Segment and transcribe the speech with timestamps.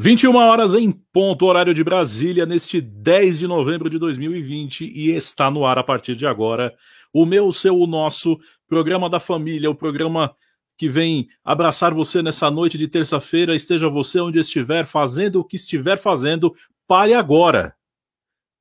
[0.00, 5.50] 21 horas em ponto, horário de Brasília, neste 10 de novembro de 2020, e está
[5.50, 6.72] no ar a partir de agora
[7.12, 8.38] o meu, o seu, o nosso
[8.68, 10.32] programa da família, o programa
[10.76, 15.56] que vem abraçar você nessa noite de terça-feira, esteja você onde estiver, fazendo o que
[15.56, 16.54] estiver fazendo,
[16.86, 17.74] pare agora.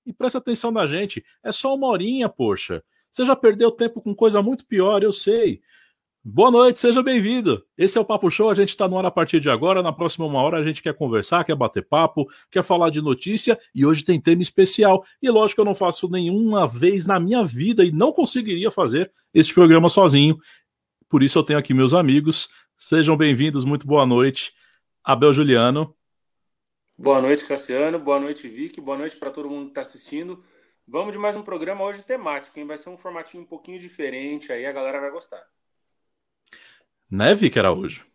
[0.07, 2.83] E preste atenção na gente, é só uma horinha, poxa.
[3.11, 5.61] Você já perdeu tempo com coisa muito pior, eu sei.
[6.29, 7.65] Boa noite, seja bem-vindo.
[7.77, 9.81] Esse é o Papo Show, a gente está no ar a partir de agora.
[9.81, 13.57] Na próxima uma hora a gente quer conversar, quer bater papo, quer falar de notícia
[13.73, 15.05] e hoje tem tema especial.
[15.21, 19.09] E lógico que eu não faço nenhuma vez na minha vida e não conseguiria fazer
[19.33, 20.37] este programa sozinho.
[21.07, 22.49] Por isso eu tenho aqui meus amigos.
[22.77, 24.51] Sejam bem-vindos, muito boa noite.
[25.01, 25.95] Abel Juliano.
[26.97, 27.99] Boa noite, Cassiano.
[27.99, 28.81] Boa noite, Vicky.
[28.81, 30.43] Boa noite para todo mundo que está assistindo.
[30.85, 32.67] Vamos de mais um programa hoje temático, hein?
[32.67, 35.41] Vai ser um formatinho um pouquinho diferente aí, a galera vai gostar.
[37.09, 38.05] Né, Vicky Araújo?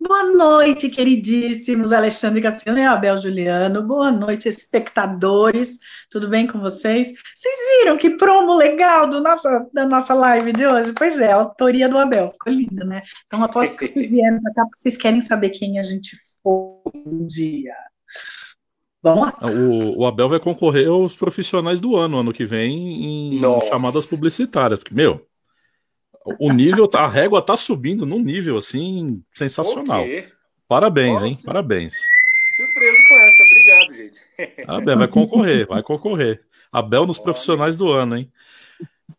[0.00, 3.80] Boa noite, queridíssimos Alexandre Cassiano e Abel Juliano.
[3.80, 5.78] Boa noite, espectadores.
[6.10, 7.12] Tudo bem com vocês?
[7.34, 10.92] Vocês viram que promo legal do nossa, da nossa live de hoje?
[10.92, 12.32] Pois é, a autoria do Abel.
[12.32, 13.02] Ficou linda, né?
[13.28, 16.82] Então, aposto que vocês vieram para cá porque vocês querem saber quem a gente foi
[17.06, 17.74] um dia.
[19.00, 19.38] Vamos lá.
[19.48, 23.68] O, o, Abel vai concorrer aos profissionais do ano, ano que vem, em Nossa.
[23.68, 24.80] chamadas publicitárias.
[24.80, 25.24] Porque, meu,
[26.38, 30.04] o nível, tá, a régua tá subindo num nível assim sensacional.
[30.68, 31.26] Parabéns, Nossa.
[31.26, 31.38] hein?
[31.44, 31.94] Parabéns.
[32.56, 34.64] Surpreso com essa, obrigado, gente.
[34.66, 36.42] Abel vai concorrer, vai concorrer.
[36.70, 37.24] Abel nos Olha.
[37.24, 38.32] profissionais do ano, hein?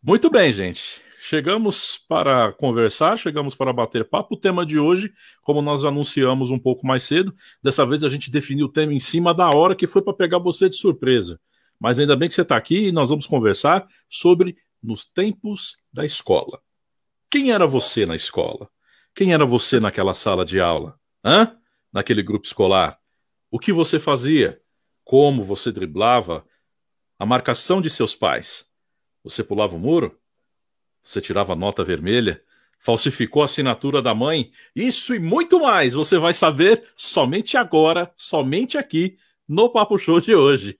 [0.02, 1.02] Muito bem, gente.
[1.20, 4.34] Chegamos para conversar, chegamos para bater papo.
[4.34, 8.30] O tema de hoje, como nós anunciamos um pouco mais cedo, dessa vez a gente
[8.30, 11.40] definiu o tema em cima da hora que foi para pegar você de surpresa.
[11.80, 16.04] Mas ainda bem que você está aqui e nós vamos conversar sobre nos tempos da
[16.04, 16.60] escola.
[17.34, 18.70] Quem era você na escola?
[19.12, 21.00] Quem era você naquela sala de aula?
[21.24, 21.58] Hã?
[21.92, 22.96] Naquele grupo escolar?
[23.50, 24.62] O que você fazia?
[25.02, 26.46] Como você driblava
[27.18, 28.70] a marcação de seus pais?
[29.24, 30.16] Você pulava o muro?
[31.02, 32.40] Você tirava nota vermelha?
[32.78, 34.52] Falsificou a assinatura da mãe?
[34.72, 39.18] Isso e muito mais você vai saber somente agora, somente aqui
[39.48, 40.78] no Papo Show de hoje.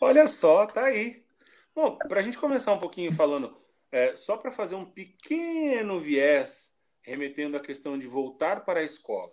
[0.00, 1.22] Olha só, tá aí.
[1.74, 6.74] Bom, para a gente começar um pouquinho falando é, só para fazer um pequeno viés,
[7.02, 9.32] remetendo à questão de voltar para a escola.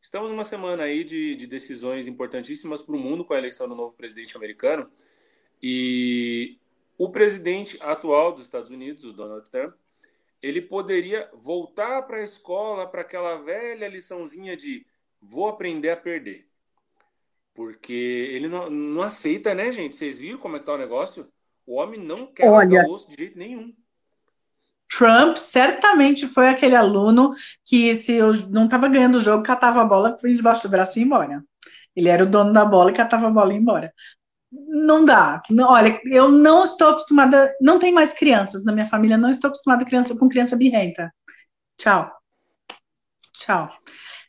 [0.00, 3.74] Estamos numa semana aí de, de decisões importantíssimas para o mundo com a eleição do
[3.74, 4.90] novo presidente americano.
[5.62, 6.58] E
[6.96, 9.74] o presidente atual dos Estados Unidos, o Donald Trump,
[10.42, 14.86] ele poderia voltar para a escola para aquela velha liçãozinha de
[15.20, 16.46] vou aprender a perder.
[17.54, 17.92] Porque
[18.32, 19.96] ele não, não aceita, né, gente?
[19.96, 21.26] Vocês viram como é que tá o negócio?
[21.66, 23.74] O homem não quer Olha, o osso de jeito nenhum.
[24.88, 29.84] Trump certamente foi aquele aluno que, se eu não estava ganhando o jogo, catava a
[29.84, 31.44] bola por debaixo do braço e ia embora.
[31.94, 33.92] Ele era o dono da bola e catava a bola e ia embora.
[34.50, 35.42] Não dá.
[35.60, 37.54] Olha, eu não estou acostumada.
[37.60, 41.12] Não tem mais crianças na minha família, não estou acostumada criança, com criança birrenta.
[41.78, 42.10] Tchau.
[43.32, 43.70] Tchau.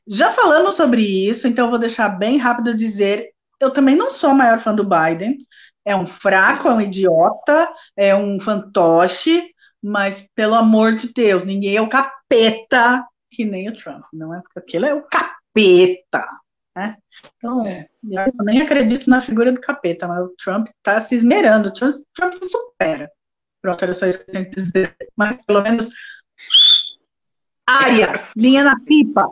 [0.07, 3.29] Já falando sobre isso, então eu vou deixar bem rápido dizer:
[3.59, 5.45] eu também não sou a maior fã do Biden.
[5.85, 11.75] É um fraco, é um idiota, é um fantoche, mas pelo amor de Deus, ninguém
[11.75, 14.41] é o capeta que nem o Trump, não é?
[14.41, 16.27] Porque aquele é o capeta,
[16.75, 16.97] né?
[17.37, 17.87] Então, é.
[18.03, 21.93] eu nem acredito na figura do capeta, mas o Trump está se esmerando, o Trump,
[22.15, 23.11] Trump se supera.
[23.61, 24.95] Pronto, era só isso que eu tenho que dizer.
[25.15, 25.89] Mas pelo menos
[27.65, 29.27] área, linha na pipa.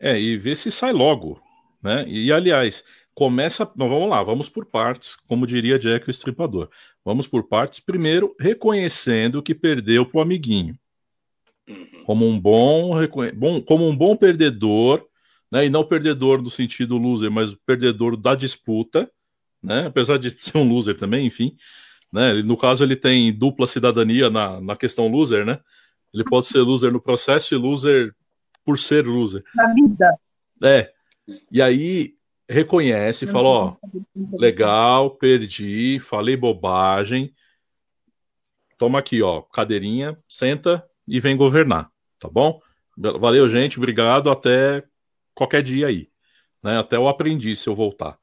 [0.00, 1.40] É, e ver se sai logo,
[1.80, 2.04] né?
[2.08, 2.82] E aliás,
[3.14, 3.70] começa.
[3.76, 6.68] Não, vamos lá, vamos por partes, como diria Jack o Estripador.
[7.04, 7.80] Vamos por partes.
[7.80, 10.78] Primeiro, reconhecendo que perdeu para o amiguinho.
[11.68, 12.04] Uhum.
[12.04, 12.92] Como um bom,
[13.34, 15.04] bom, como um bom perdedor,
[15.50, 15.66] né?
[15.66, 19.10] E não perdedor no sentido loser, mas perdedor da disputa,
[19.62, 19.86] né?
[19.86, 21.56] Apesar de ser um loser também, enfim.
[22.12, 22.42] Né?
[22.42, 25.58] No caso, ele tem dupla cidadania na, na questão loser, né?
[26.12, 28.14] Ele pode ser loser no processo e loser
[28.64, 29.42] por ser loser.
[29.54, 30.14] Na vida.
[30.62, 30.92] É.
[31.50, 32.14] E aí,
[32.52, 33.76] reconhece, fala, ó,
[34.32, 37.34] legal, perdi, falei bobagem.
[38.78, 42.60] Toma aqui, ó, cadeirinha, senta e vem governar, tá bom?
[42.96, 44.84] Valeu, gente, obrigado, até
[45.34, 46.08] qualquer dia aí,
[46.62, 46.78] né?
[46.78, 48.18] Até eu aprendi se eu voltar.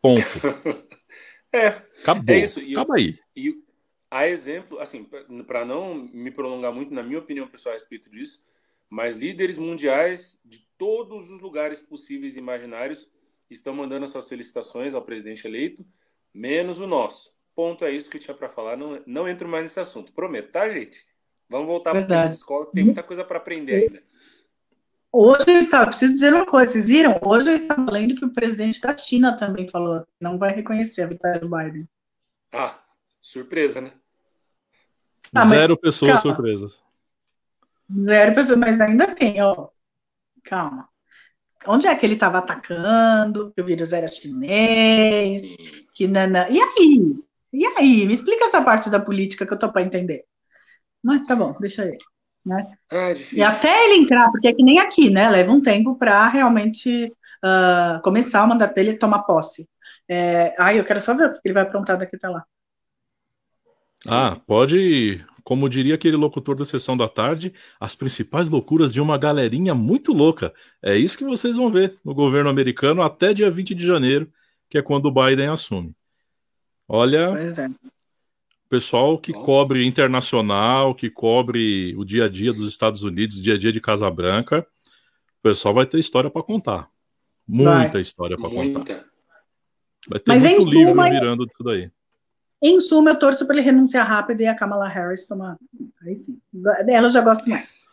[0.00, 0.22] Ponto.
[1.52, 1.68] é,
[2.00, 2.34] acabou.
[2.34, 2.60] É isso.
[2.60, 3.18] E, Acaba aí.
[3.36, 3.62] E
[4.10, 5.04] a exemplo, assim,
[5.46, 8.44] para não me prolongar muito na minha opinião pessoal a respeito disso,
[8.90, 13.08] mas líderes mundiais de todos os lugares possíveis e imaginários
[13.52, 15.84] estão mandando as suas felicitações ao presidente eleito,
[16.32, 17.34] menos o nosso.
[17.54, 18.76] Ponto é isso que eu tinha para falar.
[18.76, 20.12] Não, não entro mais nesse assunto.
[20.12, 21.06] Prometo, tá, gente?
[21.48, 24.02] Vamos voltar para a escola, tem muita coisa para aprender ainda.
[25.14, 27.20] Hoje eu estava, preciso dizer uma coisa, vocês viram?
[27.22, 31.02] Hoje eu estava lendo que o presidente da China também falou que não vai reconhecer
[31.02, 31.86] a vitória do Biden.
[32.50, 32.78] Ah,
[33.20, 33.92] surpresa, né?
[35.34, 36.80] Ah, Zero pessoas surpresas.
[38.06, 39.68] Zero pessoas, mas ainda assim, ó,
[40.44, 40.88] calma.
[41.66, 43.52] Onde é que ele estava atacando?
[43.54, 45.42] Que o vírus era chinês?
[45.94, 46.48] Que nana.
[46.48, 47.16] E aí?
[47.52, 48.06] E aí?
[48.06, 50.24] Me explica essa parte da política que eu tô para entender.
[51.02, 51.98] Mas tá bom, deixa ele.
[52.44, 52.66] Né?
[52.90, 55.28] Ah, e até ele entrar, porque é que nem aqui, né?
[55.30, 57.12] Leva um tempo para realmente
[57.44, 59.68] uh, começar o mandato dele tomar posse.
[60.08, 62.44] É, ai, eu quero só ver o que ele vai aprontar daqui até lá.
[64.08, 69.18] Ah, pode, como diria aquele locutor da sessão da tarde, as principais loucuras de uma
[69.18, 70.52] galerinha muito louca.
[70.82, 74.30] É isso que vocês vão ver no governo americano até dia 20 de janeiro,
[74.68, 75.94] que é quando o Biden assume.
[76.88, 77.68] Olha, é.
[78.68, 83.58] pessoal que cobre internacional, que cobre o dia a dia dos Estados Unidos, dia a
[83.58, 84.66] dia de Casa Branca,
[85.38, 86.88] o pessoal vai ter história para contar.
[87.46, 88.00] Muita vai.
[88.00, 89.04] história para contar.
[90.08, 91.90] Vai ter Mas muito livro suma, virando tudo aí.
[92.62, 95.58] Em suma, eu torço para ele renunciar rápido e a Kamala Harris tomar.
[96.02, 96.40] Aí sim.
[96.88, 97.88] Ela já gosta mais.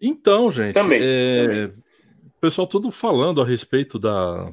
[0.00, 0.74] então, gente.
[0.74, 1.42] Também, é...
[1.42, 1.64] também.
[1.66, 4.52] O pessoal todo falando a respeito da,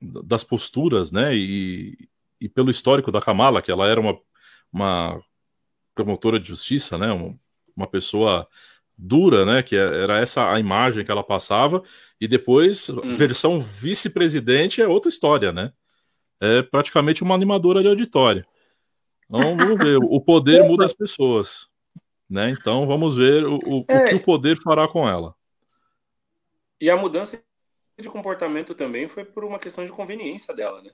[0.00, 1.32] das posturas, né?
[1.36, 1.96] E,
[2.40, 4.18] e pelo histórico da Kamala, que ela era uma,
[4.72, 5.22] uma
[5.94, 7.12] promotora de justiça, né?
[7.12, 7.38] Uma,
[7.76, 8.48] uma pessoa
[8.98, 9.62] dura, né?
[9.62, 11.84] Que era essa a imagem que ela passava.
[12.20, 13.14] E depois, hum.
[13.14, 15.72] versão vice-presidente é outra história, né?
[16.42, 18.44] É praticamente uma animadora de auditório.
[19.26, 19.96] Então, vamos ver.
[19.96, 21.68] O poder muda as pessoas.
[22.28, 22.50] Né?
[22.50, 24.06] Então, vamos ver o, o, é.
[24.06, 25.36] o que o poder fará com ela.
[26.80, 27.40] E a mudança
[27.96, 30.90] de comportamento também foi por uma questão de conveniência dela, né?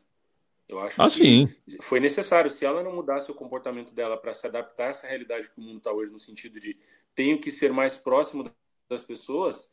[0.69, 1.49] Eu acho ah, sim.
[1.81, 2.51] foi necessário.
[2.51, 5.63] Se ela não mudasse o comportamento dela para se adaptar a essa realidade que o
[5.63, 6.79] mundo está hoje, no sentido de
[7.15, 8.53] tenho que ser mais próximo
[8.87, 9.73] das pessoas,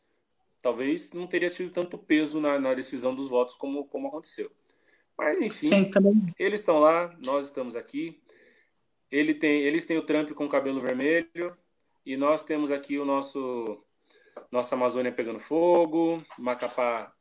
[0.62, 4.50] talvez não teria tido tanto peso na, na decisão dos votos como, como aconteceu.
[5.18, 5.90] Mas enfim,
[6.38, 8.20] eles estão lá, nós estamos aqui.
[9.10, 11.56] Ele tem, eles têm o Trump com cabelo vermelho
[12.04, 13.82] e nós temos aqui o nosso
[14.50, 17.12] nossa Amazônia pegando fogo, Macapá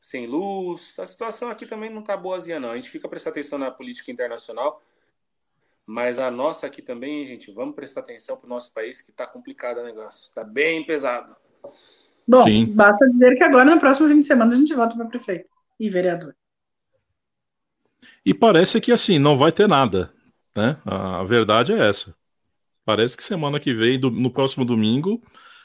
[0.00, 0.98] sem luz.
[0.98, 2.70] A situação aqui também não está boazinha não.
[2.70, 4.80] A gente fica prestando atenção na política internacional,
[5.84, 9.26] mas a nossa aqui também, gente, vamos prestar atenção para o nosso país que está
[9.26, 11.36] complicado o negócio, está bem pesado.
[12.26, 12.66] Bom, Sim.
[12.66, 15.48] basta dizer que agora no próximo fim de semana a gente volta para prefeito
[15.78, 16.34] e vereador.
[18.24, 20.12] E parece que assim, não vai ter nada.
[20.54, 20.76] Né?
[20.84, 22.14] A verdade é essa.
[22.84, 25.22] Parece que semana que vem, do, no próximo domingo,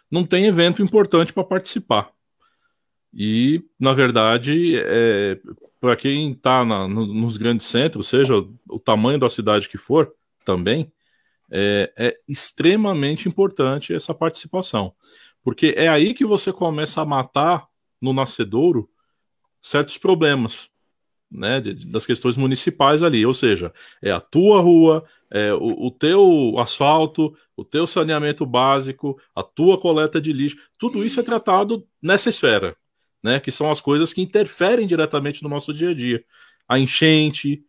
[0.10, 2.12] não tem evento importante para participar.
[3.14, 5.40] E, na verdade, é,
[5.80, 10.14] para quem está no, nos grandes centros, seja o, tamanho da cidade que for,
[10.44, 10.92] também,
[11.50, 14.94] é, é extremamente importante essa participação.
[15.44, 17.68] Porque é aí que você começa a matar
[18.02, 18.90] no nascedouro
[19.62, 20.70] certos problemas
[21.36, 26.56] né, das questões municipais ali, ou seja, é a tua rua, é o, o, teu
[26.58, 32.30] asfalto, o teu saneamento básico, a tua coleta de lixo, tudo isso é tratado nessa
[32.30, 32.76] esfera,
[33.22, 36.24] né, que são as coisas que interferem diretamente no nosso dia a dia.
[36.68, 37.64] A enchente,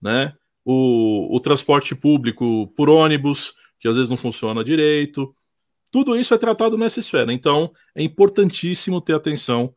[0.00, 0.34] né,
[0.64, 5.34] o, o transporte público por ônibus, que às vezes não funciona direito,
[5.90, 7.32] tudo isso é tratado nessa esfera.
[7.32, 9.74] Então, é importantíssimo ter atenção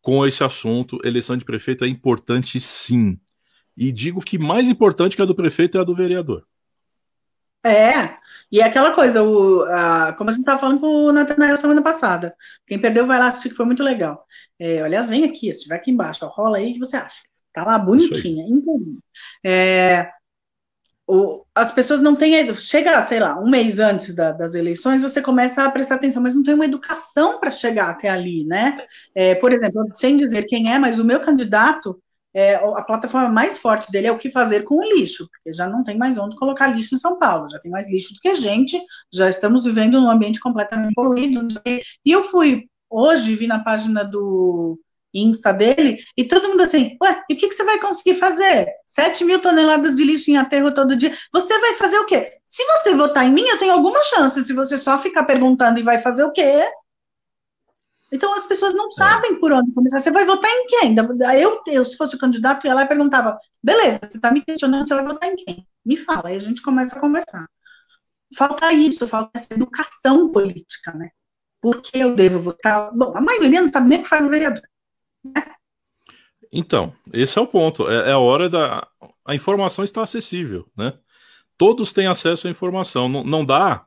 [0.00, 0.98] com esse assunto.
[1.04, 3.18] Eleição de prefeito é importante sim.
[3.76, 6.44] E digo que mais importante que a do prefeito é a do vereador.
[7.64, 8.16] É,
[8.50, 11.82] e é aquela coisa, o, a, como a gente estava falando com o Natanael semana
[11.82, 12.34] passada.
[12.66, 14.26] Quem perdeu vai lá assistir, que foi muito legal.
[14.58, 17.22] É, aliás, vem aqui, se estiver aqui embaixo, ó, rola aí o que você acha.
[17.52, 18.98] Tá lá bonitinha, inteirinha.
[19.44, 20.10] É,
[21.08, 22.54] o, as pessoas não têm.
[22.54, 26.34] Chega, sei lá, um mês antes da, das eleições, você começa a prestar atenção, mas
[26.34, 28.84] não tem uma educação para chegar até ali, né?
[29.14, 31.98] É, por exemplo, sem dizer quem é, mas o meu candidato,
[32.34, 35.66] é, a plataforma mais forte dele é o que fazer com o lixo, porque já
[35.66, 38.36] não tem mais onde colocar lixo em São Paulo, já tem mais lixo do que
[38.36, 38.78] gente,
[39.10, 41.48] já estamos vivendo num ambiente completamente poluído.
[42.04, 44.78] E eu fui hoje, vi na página do
[45.12, 48.68] Insta dele, e todo mundo assim, ué, e o que, que você vai conseguir fazer?
[48.84, 51.16] 7 mil toneladas de lixo em aterro todo dia.
[51.32, 52.32] Você vai fazer o quê?
[52.46, 54.42] Se você votar em mim, eu tenho alguma chance.
[54.42, 56.70] Se você só ficar perguntando e vai fazer o quê?
[58.10, 59.98] Então as pessoas não sabem por onde começar.
[59.98, 60.96] Você vai votar em quem?
[61.38, 64.88] Eu, eu se fosse o candidato, ia lá e perguntava: beleza, você está me questionando,
[64.88, 65.66] você vai votar em quem?
[65.84, 67.46] Me fala, aí a gente começa a conversar.
[68.36, 71.10] Falta isso, falta essa educação política, né?
[71.60, 72.90] Por que eu devo votar?
[72.94, 74.62] Bom, a maioria não sabe nem o que faz o vereador.
[76.52, 77.88] Então, esse é o ponto.
[77.88, 78.86] É, é, a hora da.
[79.24, 80.94] A informação está acessível, né?
[81.56, 83.08] Todos têm acesso à informação.
[83.08, 83.84] Não, não dá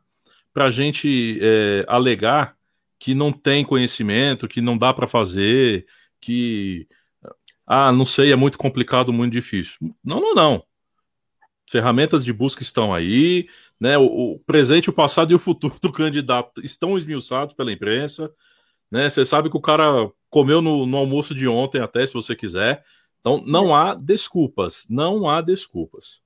[0.53, 2.55] para a gente é, alegar
[2.99, 5.87] que não tem conhecimento, que não dá para fazer,
[6.19, 6.87] que
[7.65, 9.77] ah, não sei, é muito complicado, muito difícil.
[10.03, 10.63] Não, não, não.
[11.69, 13.47] Ferramentas de busca estão aí,
[13.79, 13.97] né?
[13.97, 18.31] O, o presente, o passado e o futuro do candidato estão esmiuçados pela imprensa,
[18.91, 19.09] né?
[19.09, 22.83] Você sabe que o cara comeu no, no almoço de ontem, até se você quiser.
[23.19, 26.23] Então, não há desculpas, não há desculpas.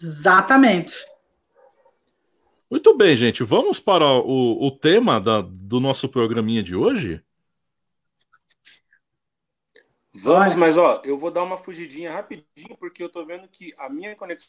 [0.00, 0.94] Exatamente.
[2.70, 3.44] Muito bem, gente.
[3.44, 7.22] Vamos para o, o tema da, do nosso programinha de hoje?
[10.14, 13.88] Vamos, mas ó, eu vou dar uma fugidinha rapidinho, porque eu tô vendo que a
[13.90, 14.48] minha conexão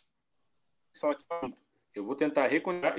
[1.11, 1.25] aqui.
[1.25, 1.51] Tá
[1.93, 2.95] eu vou tentar reconectar.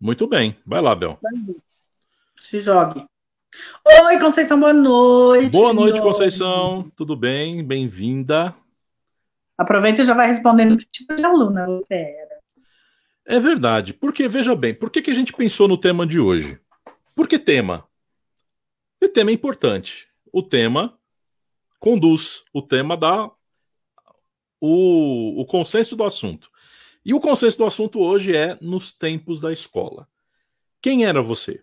[0.00, 0.58] Muito bem.
[0.66, 1.18] Vai lá, Bel.
[2.40, 3.04] Se jogue.
[4.04, 5.50] Oi, Conceição, boa noite.
[5.50, 6.90] Boa noite, Conceição.
[6.96, 7.64] Tudo bem?
[7.64, 8.54] Bem-vinda.
[9.56, 12.40] Aproveita e já vai respondendo que tipo de aluna você era.
[13.26, 13.92] É verdade.
[13.92, 16.58] Porque, veja bem, por que, que a gente pensou no tema de hoje?
[17.14, 17.86] Por que tema?
[19.02, 20.08] O tema é importante.
[20.32, 20.98] O tema
[21.78, 23.30] conduz, o tema dá
[24.60, 26.50] o, o consenso do assunto.
[27.04, 30.08] E o consenso do assunto hoje é nos tempos da escola.
[30.82, 31.62] Quem era você?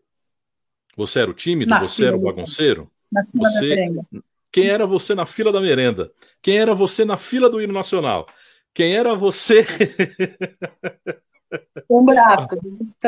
[0.98, 1.70] Você era o tímido?
[1.70, 2.92] Na você era o bagunceiro?
[3.12, 3.70] Na fila você...
[3.70, 4.06] da merenda.
[4.52, 6.12] Quem era você na fila da merenda?
[6.42, 8.26] Quem era você na fila do hino nacional?
[8.74, 9.66] Quem era você
[11.88, 12.48] um braço,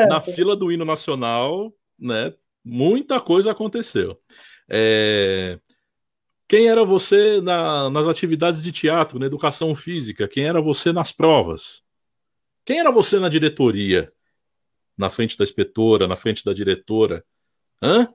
[0.08, 2.32] na fila do hino nacional, né?
[2.64, 4.20] Muita coisa aconteceu.
[4.68, 5.58] É...
[6.46, 10.28] Quem era você na, nas atividades de teatro, na educação física?
[10.28, 11.82] Quem era você nas provas?
[12.64, 14.12] Quem era você na diretoria?
[14.96, 17.24] Na frente da inspetora, na frente da diretora?
[17.82, 18.12] Hã?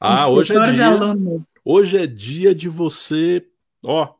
[0.00, 0.88] Ah, hoje é dia.
[1.64, 3.46] Hoje é dia de você,
[3.84, 4.14] ó.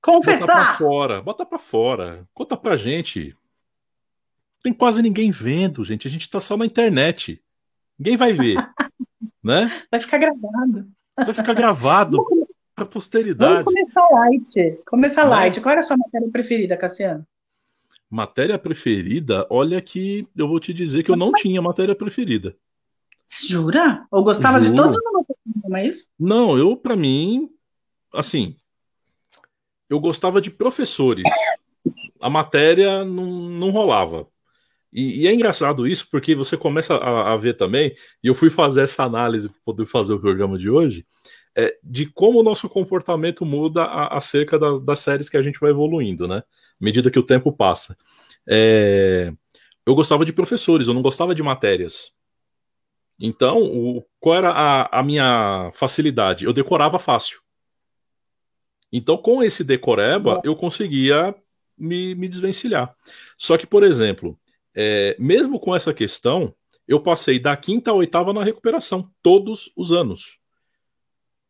[0.00, 0.40] Confessar.
[0.40, 2.28] Bota pra fora, bota pra fora.
[2.32, 3.36] Conta pra gente.
[4.62, 6.06] Tem quase ninguém vendo, gente.
[6.06, 7.42] A gente tá só na internet.
[7.98, 8.56] Ninguém vai ver.
[9.42, 9.82] né?
[9.90, 10.88] Vai ficar gravado.
[11.16, 12.24] Vai ficar gravado
[12.74, 13.64] pra posteridade.
[13.64, 14.80] Vamos começar light.
[14.86, 15.30] Começar né?
[15.30, 15.60] light.
[15.60, 17.26] Qual era a sua matéria preferida, Cassiano?
[18.08, 19.46] Matéria preferida?
[19.50, 22.56] Olha que eu vou te dizer que eu não tinha matéria preferida.
[23.28, 24.06] Jura?
[24.10, 24.70] Ou gostava Juro.
[24.70, 24.96] de todos
[25.68, 26.08] não é isso?
[26.18, 27.50] Não, eu, para mim,
[28.14, 28.56] assim,
[29.88, 31.24] eu gostava de professores.
[32.20, 34.26] A matéria não, não rolava.
[34.92, 38.48] E, e, é engraçado isso porque você começa a, a, ver também, e eu fui
[38.48, 41.06] fazer essa análise para poder fazer o programa de hoje,
[41.54, 45.60] é, de como o nosso comportamento muda a, acerca das, das, séries que a gente
[45.60, 46.38] vai evoluindo, né?
[46.38, 47.96] À medida que o tempo passa.
[48.48, 49.30] É,
[49.84, 52.12] eu gostava de professores, eu não gostava de matérias.
[53.20, 56.44] Então, o, qual era a, a minha facilidade?
[56.44, 57.40] Eu decorava fácil.
[58.92, 61.34] Então, com esse decoreba, eu conseguia
[61.76, 62.94] me, me desvencilhar.
[63.36, 64.38] Só que, por exemplo,
[64.74, 66.54] é, mesmo com essa questão,
[66.86, 70.38] eu passei da quinta à oitava na recuperação, todos os anos.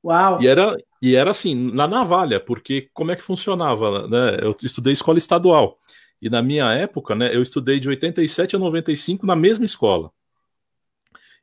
[0.04, 0.42] Uau!
[0.42, 4.08] E era, e era assim, na navalha, porque como é que funcionava?
[4.08, 4.38] Né?
[4.40, 5.78] Eu estudei escola estadual.
[6.20, 10.10] E na minha época, né, eu estudei de 87 a 95 na mesma escola.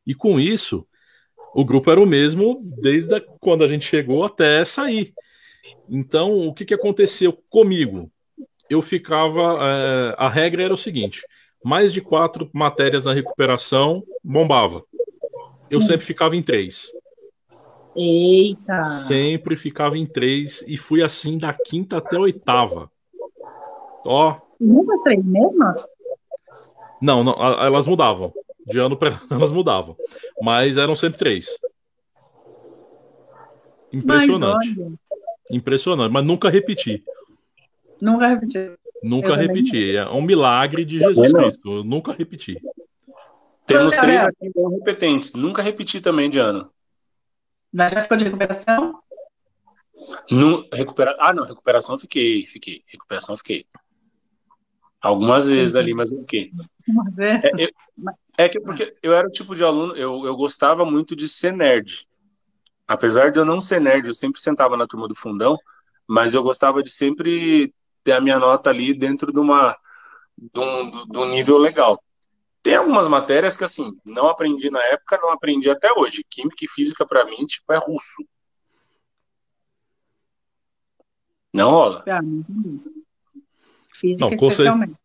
[0.06, 0.86] E com isso,
[1.54, 5.14] o grupo era o mesmo desde quando a gente chegou até sair.
[5.90, 8.12] Então, o que, que aconteceu comigo?
[8.70, 9.58] Eu ficava.
[9.62, 11.22] É, a regra era o seguinte:
[11.64, 14.84] mais de quatro matérias na recuperação bombava.
[15.70, 15.88] Eu Sim.
[15.88, 16.92] sempre ficava em três.
[17.96, 18.84] Eita!
[18.84, 22.92] Sempre ficava em três e fui assim da quinta até a oitava.
[24.06, 24.36] Ó.
[24.60, 25.88] Nunca as três mesmas?
[27.02, 27.34] Não, não,
[27.64, 28.34] elas mudavam.
[28.65, 29.95] De ano para elas mudavam.
[30.41, 31.48] Mas eram sempre três.
[33.93, 34.75] Impressionante.
[34.77, 35.05] Mas,
[35.51, 37.03] Impressionante, mas nunca repeti.
[38.01, 38.72] Nunca repeti.
[39.03, 39.95] Nunca eu repeti.
[39.95, 41.77] É um milagre de Jesus Cristo.
[41.77, 42.60] Eu nunca repeti.
[43.67, 45.34] Temos três aqui não repetentes.
[45.36, 46.69] Nunca repeti também de ano.
[47.72, 49.00] Mas já ficou de recuperação?
[50.29, 51.15] No, recupera...
[51.19, 52.84] Ah, não, recuperação fiquei, fiquei.
[52.88, 53.65] Recuperação fiquei.
[55.01, 56.51] Algumas vezes ali, mas eu fiquei.
[56.88, 57.39] Mas é.
[57.43, 57.69] É, eu,
[58.38, 61.51] é que porque eu era o tipo de aluno, eu, eu gostava muito de ser
[61.51, 62.08] nerd.
[62.88, 65.58] Apesar de eu não ser nerd, eu sempre sentava na turma do fundão,
[66.08, 67.74] mas eu gostava de sempre
[68.04, 69.75] ter a minha nota ali dentro de uma
[70.38, 72.01] de um, de um nível legal.
[72.62, 76.25] Tem algumas matérias que assim, não aprendi na época, não aprendi até hoje.
[76.30, 78.24] Química e física para mim tipo é russo.
[81.54, 82.04] Não rola.
[83.94, 84.98] Física não, especialmente.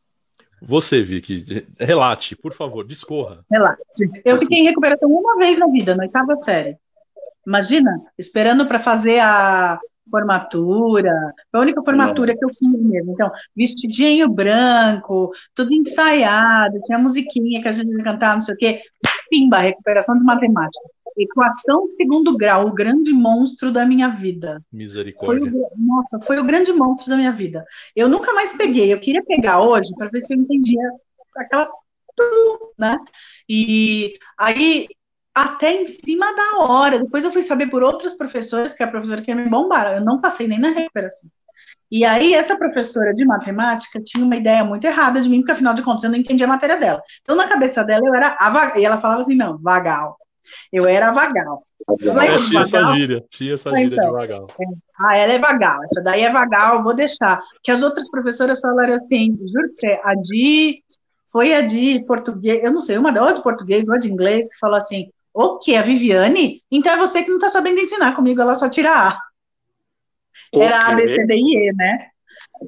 [0.62, 3.44] Você, Vicky, relate, por favor, discorra.
[3.50, 3.80] Relate.
[4.24, 6.76] Eu fiquei em recuperação uma vez na vida, na oitava série.
[7.46, 9.78] Imagina, esperando para fazer a,
[10.10, 13.12] formatura, a única formatura que eu fiz mesmo.
[13.12, 18.58] Então, vestidinho branco, tudo ensaiado, tinha musiquinha que a gente ia cantar, não sei o
[18.58, 18.82] quê.
[19.30, 20.84] Pimba, recuperação de matemática.
[21.22, 24.62] Equação segundo grau, o grande monstro da minha vida.
[24.72, 25.50] Misericórdia.
[25.50, 27.64] Foi o, nossa, foi o grande monstro da minha vida.
[27.94, 30.82] Eu nunca mais peguei, eu queria pegar hoje para ver se eu entendia
[31.36, 31.70] aquela.
[32.78, 32.96] Né?
[33.48, 34.86] E aí
[35.34, 36.98] até em cima da hora.
[36.98, 39.94] Depois eu fui saber por outros professores que a professora queria me bombar.
[39.94, 41.30] Eu não passei nem na recuperação.
[41.90, 45.74] E aí, essa professora de matemática tinha uma ideia muito errada de mim, porque afinal
[45.74, 47.02] de contas eu não entendia a matéria dela.
[47.20, 48.78] Então, na cabeça dela, eu era a vagal.
[48.78, 50.16] E ela falava assim: não, vagal.
[50.72, 51.64] Eu era vagal.
[51.88, 54.46] É, tinha essa gíria, tinha essa gíria então, de vagal.
[54.60, 54.64] É.
[54.98, 57.40] Ah, ela é vagal, essa daí é vagal, vou deixar.
[57.62, 60.82] Que as outras professoras falaram assim: juro pra você, a de.
[61.32, 64.58] Foi a de português, eu não sei, uma ou de português ou de inglês, que
[64.58, 65.76] falou assim: o que?
[65.76, 66.62] A Viviane?
[66.70, 69.18] Então é você que não está sabendo ensinar comigo, ela só tira A.
[70.52, 72.08] Era A, B, C, D e E, né?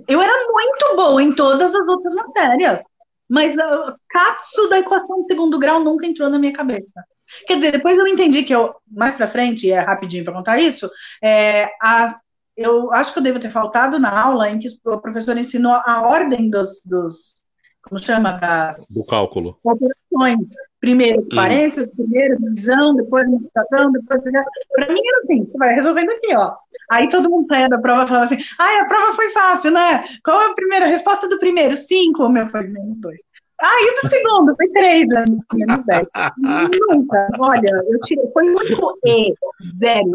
[0.08, 2.80] Eu era muito boa em todas as outras matérias,
[3.28, 7.04] mas o capso da equação de segundo grau nunca entrou na minha cabeça.
[7.46, 10.58] Quer dizer, depois eu entendi que eu, mais para frente, e é rapidinho para contar
[10.58, 10.90] isso,
[11.22, 12.18] é, a,
[12.56, 16.02] eu acho que eu devo ter faltado na aula em que o professor ensinou a
[16.02, 17.42] ordem dos, dos
[17.82, 18.86] como chama, das...
[18.94, 19.58] Do cálculo.
[19.64, 20.46] Operações.
[20.80, 24.22] Primeiro parênteses, primeiro divisão, depois multiplicação, depois.
[24.22, 26.54] Para mim era assim, você vai resolvendo aqui, ó.
[26.90, 30.04] Aí todo mundo saía da prova e falava assim: ai, a prova foi fácil, né?
[30.24, 31.76] Qual é a primeira resposta do primeiro?
[31.76, 33.20] Cinco, o meu foi menos dois.
[33.64, 34.56] Ah, do segundo?
[34.56, 35.24] Foi três, né?
[35.54, 36.08] menos dez.
[36.36, 39.32] Nunca, olha, eu tirei, foi o único E,
[39.78, 40.10] zero,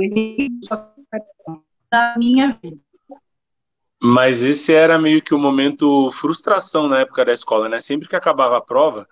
[1.89, 2.77] da minha vida.
[4.03, 7.79] Mas esse era meio que o momento frustração na época da escola, né?
[7.79, 9.07] Sempre que acabava a prova,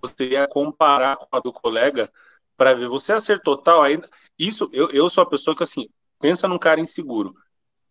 [0.00, 2.08] você ia comparar com a do colega
[2.56, 4.00] para ver, você acertou tal, aí,
[4.38, 5.88] isso, eu, eu sou a pessoa que, assim,
[6.20, 7.34] pensa num cara inseguro.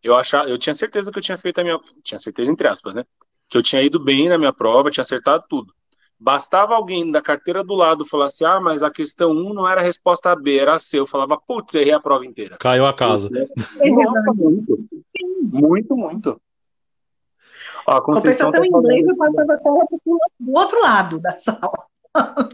[0.01, 2.95] Eu achava, eu tinha certeza que eu tinha feito a minha, tinha certeza entre aspas,
[2.95, 3.03] né?
[3.49, 5.73] Que eu tinha ido bem na minha prova, tinha acertado tudo.
[6.19, 9.79] Bastava alguém da carteira do lado falar assim, ah, mas a questão 1 não era
[9.79, 10.99] a resposta B, era a C.
[10.99, 12.57] Eu falava, putz, errei a prova inteira.
[12.57, 13.29] Caiu a casa.
[13.29, 14.85] Nossa, muito.
[15.41, 16.41] Muito, muito.
[17.87, 19.85] Ó, a Conceição tá em inglês, eu passava a cola
[20.39, 21.71] do outro lado da sala.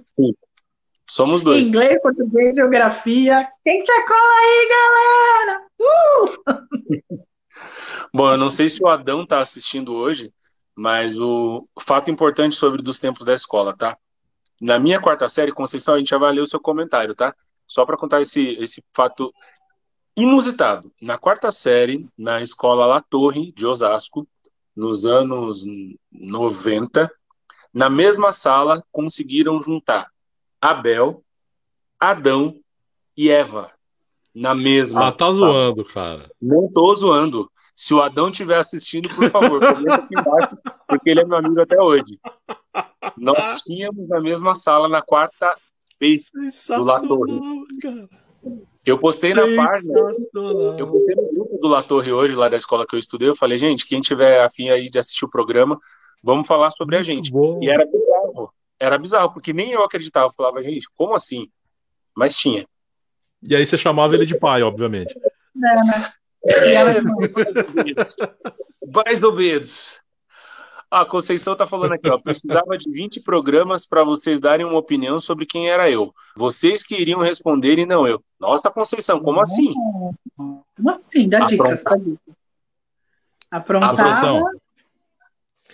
[0.05, 0.35] Sim.
[1.07, 1.67] Somos dois.
[1.67, 3.47] Inglês, português, geografia.
[3.63, 4.69] Quem quer cola aí,
[5.45, 5.61] galera?
[5.81, 7.25] Uh!
[8.13, 10.33] Bom, eu não sei se o Adão está assistindo hoje,
[10.75, 13.97] mas o fato importante sobre dos tempos da escola, tá?
[14.59, 17.33] Na minha quarta série, Conceição, a gente já vai ler o seu comentário, tá?
[17.67, 19.33] Só para contar esse, esse fato
[20.15, 20.91] inusitado.
[21.01, 24.27] Na quarta série, na escola La Torre de Osasco,
[24.75, 25.63] nos anos
[26.11, 27.11] 90,
[27.73, 30.09] na mesma sala conseguiram juntar
[30.61, 31.23] Abel,
[31.99, 32.59] Adão
[33.15, 33.71] e Eva.
[34.33, 35.07] Na mesma.
[35.07, 35.37] Ah, tá sala.
[35.37, 36.29] zoando, cara.
[36.41, 37.49] Não tô zoando.
[37.75, 40.57] Se o Adão estiver assistindo, por favor, comenta aqui embaixo,
[40.87, 42.19] porque ele é meu amigo até hoje.
[43.17, 45.53] Nós tínhamos na mesma sala na quarta
[45.99, 47.41] vez do La Torre.
[48.85, 49.99] Eu postei na página.
[50.77, 53.27] Eu postei no grupo do La Torre hoje, lá da escola que eu estudei.
[53.27, 55.77] Eu falei, gente, quem tiver afim aí de assistir o programa,
[56.25, 57.31] Vamos falar sobre Muito a gente.
[57.31, 57.59] Bom.
[57.61, 58.53] E era bizarro.
[58.79, 60.25] Era bizarro, porque nem eu acreditava.
[60.25, 61.51] Eu falava, gente, como assim?
[62.15, 62.65] Mas tinha.
[63.43, 65.15] E aí você chamava ele de pai, obviamente.
[65.15, 66.11] É, né?
[68.93, 69.99] Mais ou menos.
[70.89, 72.19] A Conceição tá falando aqui, ó.
[72.19, 76.13] Precisava de 20 programas para vocês darem uma opinião sobre quem era eu.
[76.37, 78.23] Vocês que iriam responder e não eu.
[78.39, 79.73] Nossa, Conceição, como assim?
[80.35, 81.27] Como assim?
[81.27, 81.83] Dá dicas.
[83.51, 83.93] Aprontava.
[83.93, 84.51] Aprontava.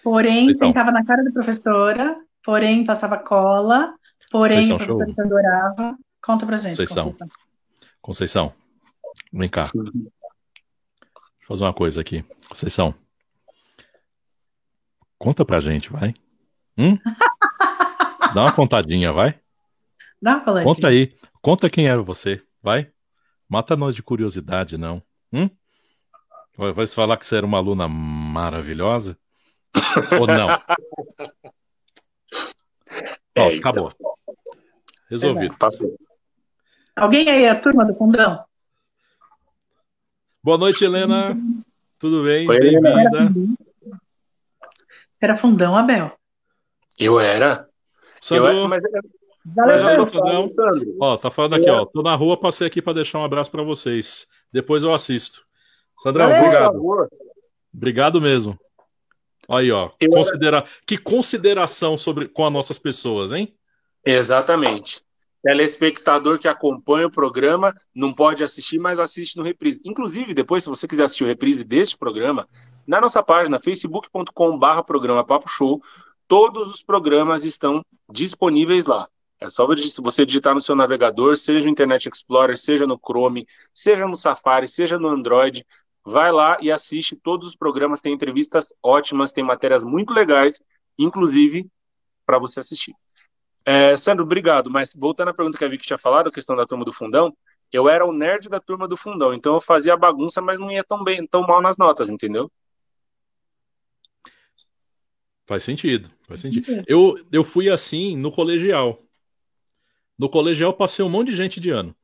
[0.03, 3.93] Porém, Vocês sentava na cara da professora, porém passava cola,
[4.31, 5.95] porém a professora adorava.
[6.23, 6.77] Conta pra gente.
[6.77, 7.12] Conceição.
[7.12, 7.27] Conceição.
[8.01, 8.53] Conceição,
[9.31, 9.69] vem cá.
[11.51, 12.23] Fazer uma coisa aqui.
[12.47, 12.95] Conceição,
[15.17, 16.13] conta pra gente, vai.
[16.77, 16.97] Hum?
[18.33, 19.37] Dá uma contadinha, vai.
[20.21, 20.73] Dá uma coladinha.
[20.73, 21.13] Conta aí.
[21.41, 22.89] Conta quem era você, vai.
[23.49, 24.95] Mata nós de curiosidade, não.
[25.33, 25.49] Hum?
[26.57, 29.17] Vai falar que você era uma aluna maravilhosa?
[30.19, 30.47] Ou não?
[33.33, 33.89] É, Ó, acabou.
[33.95, 34.13] Então.
[35.09, 35.57] Resolvido.
[35.57, 35.97] Passou.
[36.97, 38.43] Alguém aí, a turma do fundão?
[40.43, 41.38] Boa noite, Helena.
[41.99, 42.47] Tudo bem?
[42.47, 43.32] Bem-vinda.
[45.21, 46.12] Era fundão, Abel.
[46.97, 47.69] Eu era.
[48.19, 48.82] Sandro, eu era, mas...
[49.56, 50.47] Mas eu fundão.
[50.99, 51.86] Ó, tá falando aqui, ó.
[51.86, 54.25] Tô na rua, passei aqui para deixar um abraço para vocês.
[54.51, 55.45] Depois eu assisto.
[56.01, 57.10] Sandrão, Valeu, obrigado.
[57.71, 58.60] Obrigado mesmo.
[59.47, 59.91] Aí, ó.
[60.10, 60.65] Considera...
[60.88, 63.56] Que consideração sobre com as nossas pessoas, hein?
[64.04, 65.01] Exatamente.
[65.43, 69.82] Telespectador que acompanha o programa não pode assistir, mas assiste no reprise.
[69.84, 72.47] Inclusive, depois, se você quiser assistir o reprise deste programa,
[72.86, 75.82] na nossa página facebook.com/barra programa Papo Show,
[76.27, 79.08] todos os programas estão disponíveis lá.
[79.39, 79.65] É só
[80.04, 84.67] você digitar no seu navegador, seja no Internet Explorer, seja no Chrome, seja no Safari,
[84.67, 85.65] seja no Android.
[86.06, 88.01] Vai lá e assiste todos os programas.
[88.01, 90.60] Tem entrevistas ótimas, tem matérias muito legais,
[90.97, 91.67] inclusive
[92.23, 92.93] para você assistir.
[93.65, 94.69] É, Sandro, obrigado.
[94.69, 97.36] Mas voltando à pergunta que a Vicky tinha falado, a questão da turma do fundão,
[97.71, 100.84] eu era o nerd da turma do fundão, então eu fazia bagunça, mas não ia
[100.84, 102.52] tão bem, tão mal nas notas, entendeu?
[105.47, 106.84] Faz sentido, faz sentido.
[106.88, 109.02] Eu, eu fui assim no colegial.
[110.17, 111.95] No colegial passei um monte de gente de ano.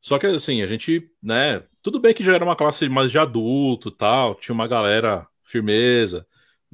[0.00, 3.18] Só que assim, a gente, né, tudo bem que já era uma classe mais de
[3.18, 6.26] adulto, tal, tinha uma galera firmeza,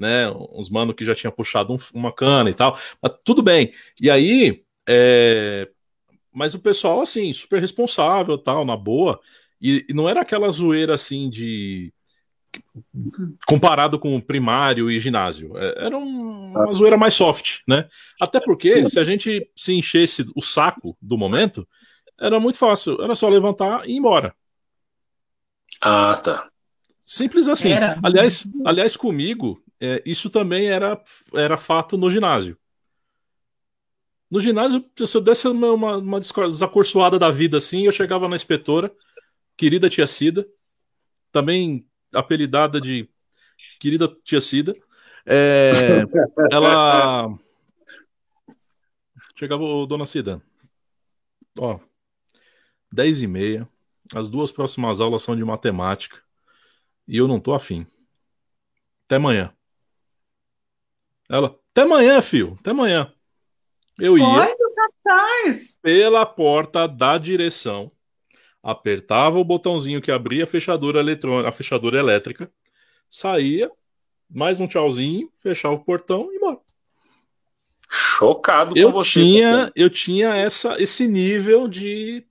[0.03, 0.29] né?
[0.51, 2.77] Uns mano que já tinha puxado um, uma cana e tal.
[3.01, 3.73] Mas tudo bem.
[4.01, 5.69] E aí, é...
[6.33, 9.21] mas o pessoal, assim, super responsável, tal, na boa.
[9.61, 11.93] E, e não era aquela zoeira assim de.
[13.47, 15.57] Comparado com primário e ginásio.
[15.57, 17.89] É, era um, uma zoeira mais soft, né?
[18.21, 21.67] Até porque, se a gente se enchesse o saco do momento,
[22.21, 23.01] era muito fácil.
[23.01, 24.35] Era só levantar e ir embora.
[25.81, 26.53] Ah, tá.
[27.03, 27.71] Simples assim.
[27.71, 27.99] Era.
[28.03, 31.03] Aliás, aliás, comigo, é, isso também era,
[31.35, 32.57] era fato no ginásio.
[34.31, 38.37] No ginásio, se eu desse uma, uma, uma desacorçoada da vida assim, eu chegava na
[38.37, 38.95] inspetora,
[39.57, 40.47] querida tia Cida,
[41.33, 43.11] também apelidada de
[43.81, 44.73] querida tia Cida,
[45.27, 45.73] é,
[46.53, 47.37] ela
[49.37, 50.41] chegava, o dona Cida,
[51.59, 51.81] ó,
[52.93, 53.69] 10 e meia,
[54.15, 56.23] as duas próximas aulas são de matemática
[57.09, 57.85] e eu não tô afim.
[59.07, 59.53] Até amanhã.
[61.33, 63.11] Ela, até amanhã, filho, até amanhã.
[63.99, 64.55] Eu ia
[65.81, 67.91] pela porta da direção,
[68.63, 72.53] apertava o botãozinho que abria a fechadura eletrônica, a fechadura elétrica,
[73.09, 73.71] saía,
[74.29, 76.59] mais um tchauzinho, fechava o portão e embora.
[77.89, 79.13] Chocado com eu você.
[79.21, 79.73] Tinha, você.
[79.75, 82.27] Eu tinha essa, esse nível de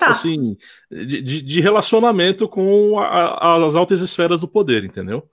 [0.00, 0.56] assim,
[0.90, 5.28] de, de relacionamento com a, as altas esferas do poder, entendeu?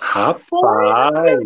[0.00, 1.38] Rapaz!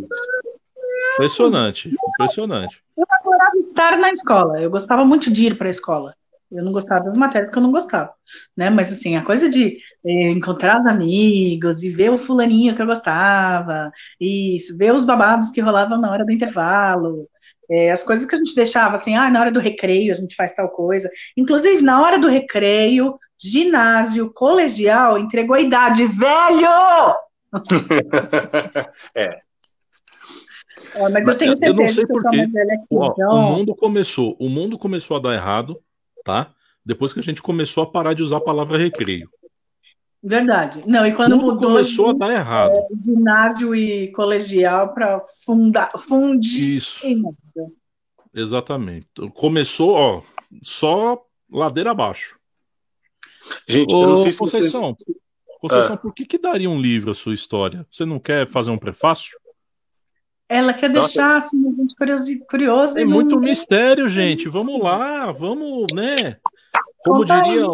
[1.14, 2.82] Impressionante, impressionante.
[2.96, 6.14] Eu adorava estar na escola, eu gostava muito de ir para a escola.
[6.50, 8.12] Eu não gostava das matérias que eu não gostava,
[8.56, 8.70] né?
[8.70, 12.86] Mas assim, a coisa de eh, encontrar os amigos e ver o fulaninho que eu
[12.86, 13.90] gostava,
[14.20, 17.28] e ver os babados que rolavam na hora do intervalo,
[17.68, 20.36] eh, as coisas que a gente deixava assim, ah, na hora do recreio a gente
[20.36, 21.10] faz tal coisa.
[21.36, 27.14] Inclusive, na hora do recreio, ginásio, colegial, entregou a idade, velho!
[29.14, 29.24] é.
[29.24, 29.40] é.
[31.10, 33.34] Mas eu tenho certeza eu não sei porque aqui, Ó, então...
[33.34, 35.80] o mundo começou, o mundo começou a dar errado,
[36.24, 36.52] tá?
[36.84, 39.28] Depois que a gente começou a parar de usar a palavra recreio.
[40.22, 40.82] Verdade.
[40.86, 42.72] Não, e quando Tudo mudou começou de, a dar errado.
[42.72, 46.76] É, ginásio e colegial para fundar, fundir.
[46.76, 47.00] Isso.
[48.32, 49.06] Exatamente.
[49.34, 50.22] Começou, ó,
[50.62, 52.38] só ladeira abaixo.
[53.68, 55.16] Gente, Ô, eu não sei se Conceição, vocês...
[55.64, 55.96] Conceição, ah.
[55.96, 57.86] por que, que daria um livro a sua história?
[57.90, 59.38] Você não quer fazer um prefácio?
[60.46, 61.08] Ela quer Nossa.
[61.08, 62.38] deixar assim, a gente curioso.
[62.46, 64.46] curioso Tem muito mistério, gente.
[64.46, 66.36] Vamos lá, vamos, né?
[66.98, 67.66] Como Conta diria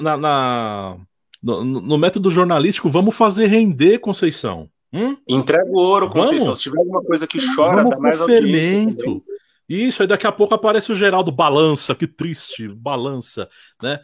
[0.00, 0.96] na, na,
[1.42, 4.70] no, no, método jornalístico, vamos fazer render, Conceição.
[4.90, 5.14] Hum?
[5.28, 6.46] Entrega o ouro, Conceição.
[6.46, 6.58] Vamos?
[6.60, 9.22] Se tiver alguma coisa que chora, vamos dá mais fermento.
[9.68, 13.50] Isso, aí daqui a pouco aparece o Geraldo, balança, que triste, balança,
[13.82, 14.00] né?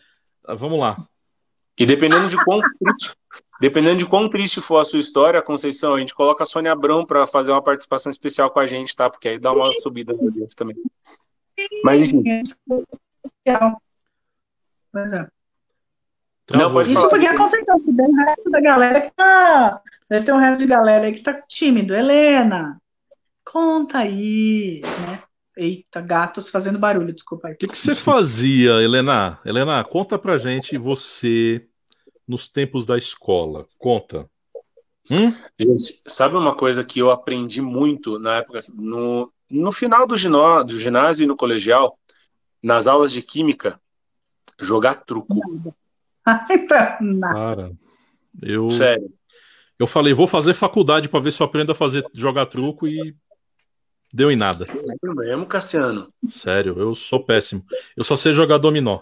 [0.47, 1.09] Vamos lá.
[1.79, 3.17] E dependendo de quão triste,
[3.61, 7.05] dependendo de quão triste for a sua história, Conceição, a gente coloca a Sônia Abrão
[7.05, 9.11] para fazer uma participação especial com a gente, tá?
[9.11, 10.77] Porque aí dá uma subida no audiência também.
[11.85, 12.23] Mas enfim.
[14.93, 15.27] Pois é.
[16.53, 19.83] Não, pode Isso porque a Conceição, que tem o resto da galera que tá.
[20.09, 21.95] Deve ter um resto de galera aí que tá tímido.
[21.95, 22.81] Helena,
[23.45, 25.23] conta aí, né?
[25.57, 27.49] Eita, gatos fazendo barulho, desculpa.
[27.49, 29.39] O que, que você fazia, Helena?
[29.45, 31.67] Helena, conta pra gente você
[32.27, 33.65] nos tempos da escola.
[33.79, 34.29] Conta.
[35.11, 35.33] Hum?
[35.59, 40.63] Gente, sabe uma coisa que eu aprendi muito na época, no, no final do, ginó,
[40.63, 41.97] do ginásio e no colegial,
[42.63, 43.79] nas aulas de química,
[44.59, 45.35] jogar truco.
[46.25, 47.73] Cara,
[48.43, 48.69] eu.
[48.71, 49.13] Sério.
[49.79, 53.15] Eu falei, vou fazer faculdade para ver se eu aprendo a fazer jogar truco e
[54.15, 54.65] Deu em nada.
[54.65, 56.09] Sério mesmo, Cassiano?
[56.29, 57.65] Sério, eu sou péssimo.
[57.97, 59.01] Eu só sei jogar dominó.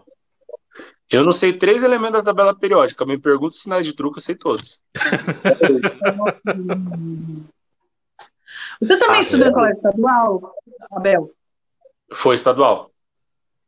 [1.11, 3.05] Eu não sei três elementos da tabela periódica.
[3.05, 4.83] Me pergunta sinais de truco, eu sei todos.
[8.81, 10.55] Você também ah, estudou em colégio estadual,
[10.90, 11.31] Abel?
[12.14, 12.90] Foi estadual.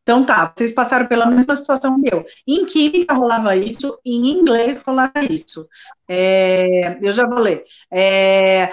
[0.03, 2.25] Então tá, vocês passaram pela mesma situação que eu.
[2.47, 5.69] Em química rolava isso, em inglês rolava isso.
[6.09, 7.65] É, eu já vou ler.
[7.91, 8.73] É,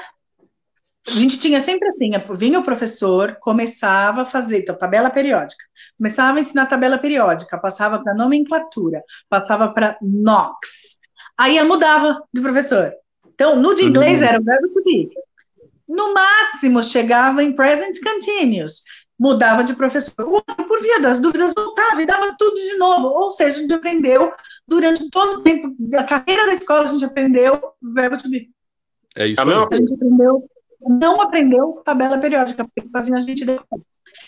[1.08, 5.64] a gente tinha sempre assim, vinha o professor, começava a fazer, então, tabela periódica.
[5.98, 10.98] Começava a ensinar tabela periódica, passava para nomenclatura, passava para NOx.
[11.38, 12.94] Aí mudava de professor.
[13.34, 14.28] Então, no de inglês uhum.
[14.28, 15.10] era o verbo to be.
[15.88, 18.84] No máximo, chegava em present continuous
[19.22, 20.26] mudava de professor.
[20.26, 23.06] O outro, por via das dúvidas, voltava e dava tudo de novo.
[23.06, 24.34] Ou seja, a gente aprendeu,
[24.68, 28.50] durante todo o tempo da carreira da escola, a gente aprendeu o verbo to be.
[29.16, 29.68] É isso mesmo.
[29.72, 30.50] A gente aprendeu,
[30.82, 33.84] não aprendeu tabela periódica, porque eles faziam a gente decorar.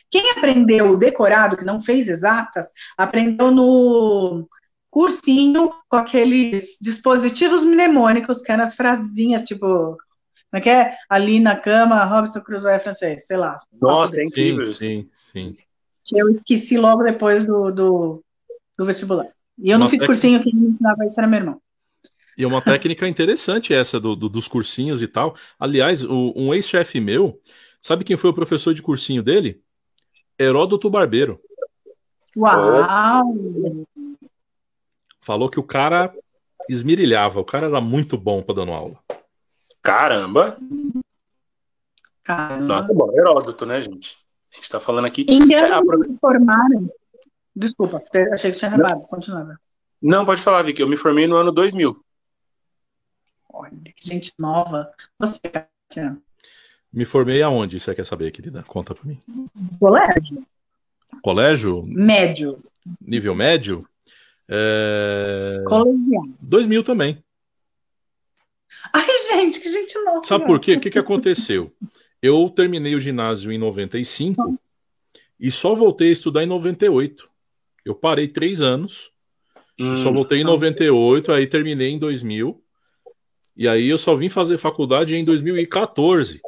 [0.09, 4.47] Quem aprendeu decorado, que não fez exatas, aprendeu no
[4.89, 9.97] cursinho com aqueles dispositivos mnemônicos, que eram as frasinhas, tipo, como
[10.53, 10.95] é que é?
[11.09, 13.57] Ali na cama, Robson Crusoe é francês, sei lá.
[13.81, 14.67] Nossa, é incrível.
[14.67, 15.57] Sim, sim,
[16.05, 18.23] Que eu esqueci logo depois do, do,
[18.77, 19.29] do vestibular.
[19.57, 21.61] E eu uma não fiz cursinho, quem me ensinava isso era meu irmão.
[22.37, 25.35] E é uma técnica interessante essa do, do, dos cursinhos e tal.
[25.59, 27.39] Aliás, o, um ex-chefe meu,
[27.81, 29.61] sabe quem foi o professor de cursinho dele?
[30.37, 31.39] Heródoto Barbeiro.
[32.35, 33.85] Uau!
[35.21, 36.11] Falou que o cara
[36.67, 38.99] esmirilhava, o cara era muito bom para dando aula.
[39.81, 40.57] Caramba!
[42.23, 42.65] Caramba.
[42.65, 44.17] Nossa, bom, Heródoto, né, gente?
[44.53, 45.25] A gente tá falando aqui.
[45.27, 46.89] Em que é, se formaram?
[47.55, 49.01] Desculpa, achei que você tinha acabado.
[49.07, 49.59] Continuava.
[50.01, 50.81] Não, pode falar, Vicky.
[50.81, 51.95] Eu me formei no ano 2000.
[53.53, 54.91] Olha, que gente nova.
[55.19, 55.39] Você?
[56.91, 57.79] Me formei aonde?
[57.79, 58.63] Você quer saber, querida?
[58.63, 59.21] Conta pra mim.
[59.79, 60.45] Colégio.
[61.21, 61.83] Colégio?
[61.83, 62.63] Médio.
[62.99, 63.87] Nível médio?
[64.49, 65.63] É...
[65.67, 66.27] Colegial.
[66.41, 67.23] 2000 também.
[68.91, 70.23] Ai, gente, que gente nova.
[70.23, 70.73] Sabe por quê?
[70.73, 71.71] O que, que aconteceu?
[72.21, 74.59] Eu terminei o ginásio em 95
[75.39, 77.29] e só voltei a estudar em 98.
[77.85, 79.11] Eu parei três anos,
[79.79, 82.62] hum, só voltei em 98, aí terminei em 2000.
[83.55, 86.41] E aí eu só vim fazer faculdade em 2014.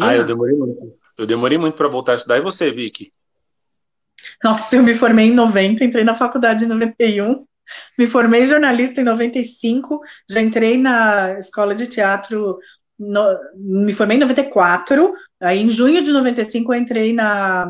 [0.00, 0.98] Ah, eu demorei muito.
[1.18, 2.38] Eu demorei muito para voltar a estudar.
[2.38, 3.12] E você, Vicky?
[4.42, 7.44] Nossa, eu me formei em 90, entrei na faculdade em 91.
[7.98, 12.58] Me formei jornalista em 95, já entrei na escola de teatro,
[12.98, 13.22] no,
[13.56, 17.66] me formei em 94, aí em junho de 95 eu entrei na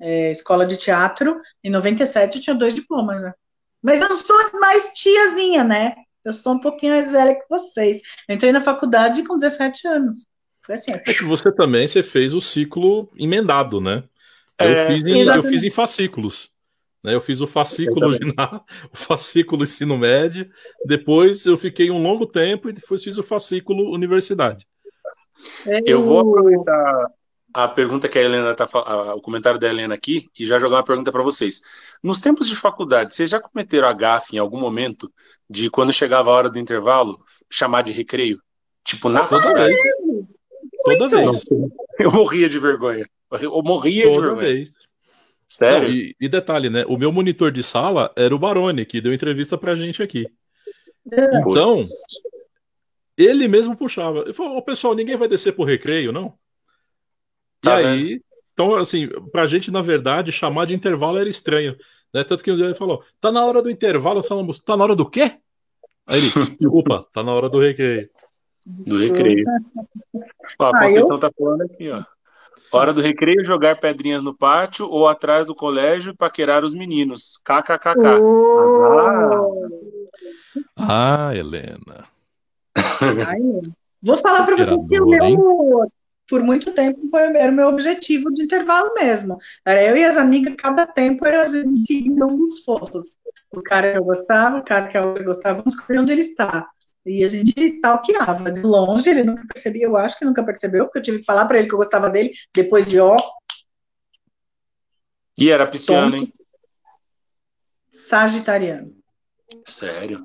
[0.00, 3.32] é, escola de teatro, em 97 eu tinha dois diplomas, né?
[3.82, 5.94] Mas eu sou mais tiazinha, né?
[6.24, 8.00] Eu sou um pouquinho mais velha que vocês.
[8.28, 10.26] Eu entrei na faculdade com 17 anos.
[10.62, 10.92] Foi assim.
[10.92, 14.04] É que você também você fez o ciclo emendado, né?
[14.58, 16.50] Eu, é, fiz, em, eu fiz em fascículos.
[17.02, 17.14] Né?
[17.14, 18.60] Eu fiz o fascículo ginásio,
[18.92, 20.50] o fascículo ensino médio,
[20.84, 24.66] depois eu fiquei um longo tempo e depois fiz o fascículo universidade.
[25.86, 27.10] Eu vou aproveitar
[27.52, 28.68] a pergunta que a Helena tá
[29.14, 31.60] o comentário da Helena aqui e já jogar uma pergunta para vocês.
[32.02, 35.12] Nos tempos de faculdade, vocês já cometeram a gafe em algum momento
[35.48, 37.18] de quando chegava a hora do intervalo
[37.50, 38.40] chamar de recreio?
[38.84, 39.74] Tipo na Toda faculdade.
[39.74, 40.26] Vez.
[40.84, 41.44] Toda vez.
[41.98, 43.06] Eu morria de vergonha.
[43.40, 44.54] Eu morria Toda de vergonha.
[44.54, 44.70] Vez.
[45.48, 45.88] Sério?
[45.88, 46.84] Não, e, e, detalhe, né?
[46.86, 50.26] O meu monitor de sala era o Baroni, que deu entrevista pra gente aqui.
[51.04, 51.72] Então,
[53.16, 54.20] ele mesmo puxava.
[54.20, 56.38] Ele falou, pessoal, ninguém vai descer por recreio, não?
[57.60, 57.92] Tá e vendo?
[57.92, 58.20] aí,
[58.52, 61.76] então, assim, pra gente, na verdade, chamar de intervalo era estranho.
[62.12, 62.24] Né?
[62.24, 65.38] Tanto que ele falou, tá na hora do intervalo, falamos, tá na hora do quê?
[66.06, 68.08] Aí ele, desculpa, tá na hora do recreio.
[68.66, 69.46] Do recreio.
[70.58, 71.20] Ó, a ah, Conceição eu...
[71.20, 72.04] tá falando aqui, ó.
[72.72, 77.40] Hora do recreio, jogar pedrinhas no pátio ou atrás do colégio paquerar os meninos.
[77.44, 78.20] KKKK.
[78.22, 79.68] Oh.
[80.76, 81.28] Ah.
[81.28, 82.06] ah, Helena.
[82.76, 83.40] Ai,
[84.00, 85.90] vou falar para vocês que o meu,
[86.30, 89.36] por muito tempo, era o meu objetivo de intervalo mesmo.
[89.66, 93.16] Era eu e as amigas, cada tempo era a gente seguir um dos fotos.
[93.50, 96.70] O cara que eu gostava, o cara que eu gostava, vamos escolher onde ele está.
[97.04, 101.00] E a gente stalkeava de longe, ele nunca percebia, eu acho que nunca percebeu, porque
[101.00, 103.16] eu tive que falar para ele que eu gostava dele, depois de ó.
[105.36, 106.32] E era pisciano, hein?
[107.90, 108.94] Sagitariano.
[109.66, 110.24] Sério?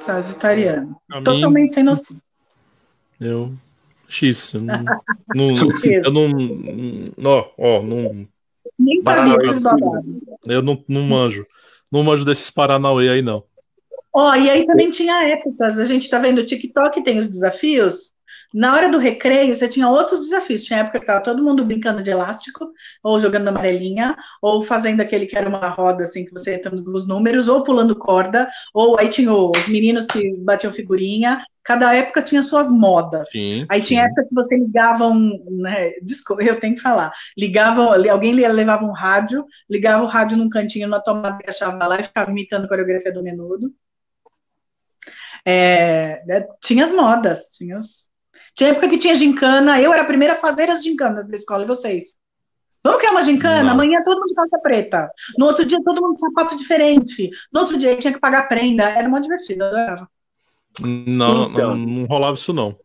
[0.00, 0.98] Sagitariano.
[1.22, 2.16] Totalmente mim, sem noção.
[3.20, 3.52] Eu.
[4.10, 4.54] X.
[4.54, 4.84] Eu não.
[5.34, 5.50] não
[6.04, 7.12] eu não.
[7.24, 8.26] Ó, ó, não.
[8.78, 10.20] Nem sabia desse babado.
[10.46, 11.46] Eu não, não manjo.
[11.90, 13.44] Não manjo desses Paranauê aí, não.
[14.12, 17.28] Ó, oh, e aí também tinha épocas, a gente está vendo o TikTok tem os
[17.28, 18.12] desafios.
[18.52, 20.64] Na hora do recreio, você tinha outros desafios.
[20.64, 25.26] Tinha época que estava todo mundo brincando de elástico, ou jogando amarelinha, ou fazendo aquele
[25.26, 29.08] que era uma roda, assim, que você entra nos números, ou pulando corda, ou aí
[29.08, 31.44] tinha os meninos que batiam figurinha.
[31.62, 33.28] Cada época tinha suas modas.
[33.30, 33.88] Sim, aí sim.
[33.88, 35.44] tinha época que você ligava um.
[35.48, 37.12] Né, desculpa, eu tenho que falar.
[37.38, 42.00] Ligava, alguém levava um rádio, ligava o rádio num cantinho na tomada que achava lá
[42.00, 43.72] e ficava imitando a coreografia do menudo.
[45.44, 48.09] É, né, tinha as modas, tinha os,
[48.54, 51.64] tinha época que tinha gincana, eu era a primeira a fazer as gincanas da escola,
[51.64, 52.14] e vocês?
[52.82, 53.62] Vamos criar uma gincana?
[53.62, 53.72] Não.
[53.72, 55.10] Amanhã todo mundo de calça preta.
[55.36, 57.30] No outro dia todo mundo de sapato diferente.
[57.52, 58.84] No outro dia tinha que pagar prenda.
[58.84, 60.08] Era uma divertida, eu adorava.
[60.80, 62.76] Não, então, não, não, rolava isso não.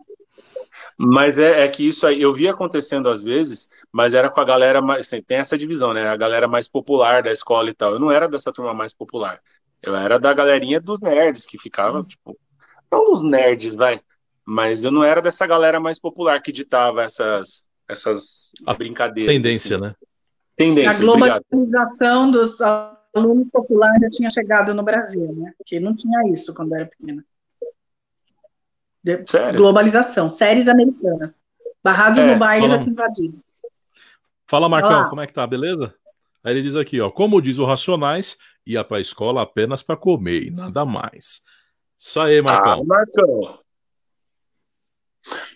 [0.97, 4.45] Mas é, é, que isso aí, eu vi acontecendo às vezes, mas era com a
[4.45, 7.93] galera mais, assim, tem essa divisão, né, a galera mais popular da escola e tal,
[7.93, 9.41] eu não era dessa turma mais popular,
[9.81, 12.37] eu era da galerinha dos nerds, que ficava, tipo,
[12.89, 13.99] não os nerds, vai,
[14.45, 19.33] mas eu não era dessa galera mais popular que ditava essas, essas a brincadeiras.
[19.33, 19.85] Tendência, assim.
[19.85, 19.95] né?
[20.55, 22.31] Tendência, A globalização obrigado.
[22.31, 25.53] dos alunos populares já tinha chegado no Brasil, né?
[25.57, 27.25] Porque não tinha isso quando eu era pequena.
[29.27, 29.59] Sério?
[29.59, 31.43] Globalização, séries americanas.
[31.83, 32.77] Barrado é, no baile fala...
[32.77, 33.39] já tinha invadido.
[34.47, 35.09] Fala, Marcão, Olá.
[35.09, 35.45] como é que tá?
[35.45, 35.93] Beleza?
[36.43, 40.43] Aí ele diz aqui, ó, como diz o Racionais, ia pra escola apenas para comer
[40.43, 41.41] e nada mais.
[41.97, 42.81] Isso aí, Marcão.
[42.81, 43.59] Ah, Marcão.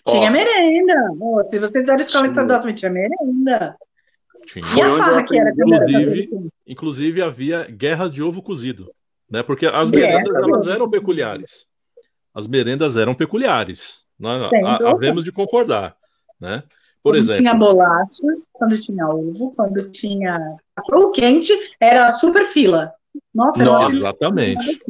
[0.08, 1.12] Tinha Ó, merenda.
[1.20, 3.76] Oh, se vocês deram escola estadual, também tinha merenda.
[4.46, 4.64] Tinha.
[4.76, 5.50] E a farra que era?
[5.50, 8.90] Inclusive, inclusive havia guerra de ovo cozido.
[9.30, 9.42] Né?
[9.42, 11.66] Porque as merendas elas eram peculiares.
[12.34, 14.04] As merendas eram peculiares.
[14.18, 14.50] Nós
[14.84, 15.96] havemos de concordar.
[16.40, 16.62] Né?
[17.02, 17.40] Por quando exemplo.
[17.40, 22.92] tinha bolacha, quando tinha ovo, quando tinha cachorro quente, era super fila.
[23.34, 24.80] Nossa, Nossa exatamente.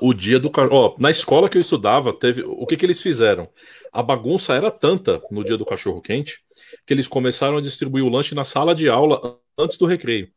[0.00, 3.48] O dia do ó, na escola que eu estudava, teve o que, que eles fizeram?
[3.92, 6.40] A bagunça era tanta no dia do cachorro quente
[6.84, 10.30] que eles começaram a distribuir o lanche na sala de aula antes do recreio.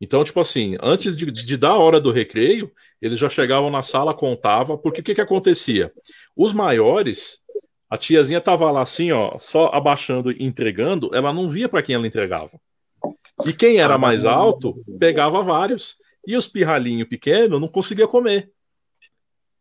[0.00, 2.70] Então, tipo assim, antes de, de dar a hora do recreio,
[3.02, 5.92] eles já chegavam na sala, contava, porque o que, que acontecia?
[6.36, 7.40] Os maiores,
[7.90, 11.96] a tiazinha tava lá assim, ó, só abaixando e entregando, ela não via para quem
[11.96, 12.60] ela entregava.
[13.44, 15.96] E quem era mais alto pegava vários.
[16.28, 18.52] E os pirralhinhos pequenos não conseguia comer.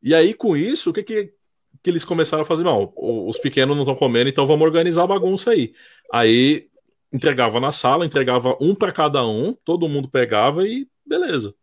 [0.03, 1.33] E aí, com isso, o que, que,
[1.81, 2.61] que eles começaram a fazer?
[2.61, 5.73] Não, os pequenos não estão comendo, então vamos organizar a bagunça aí.
[6.11, 6.67] Aí
[7.11, 11.55] entregava na sala, entregava um para cada um, todo mundo pegava e beleza.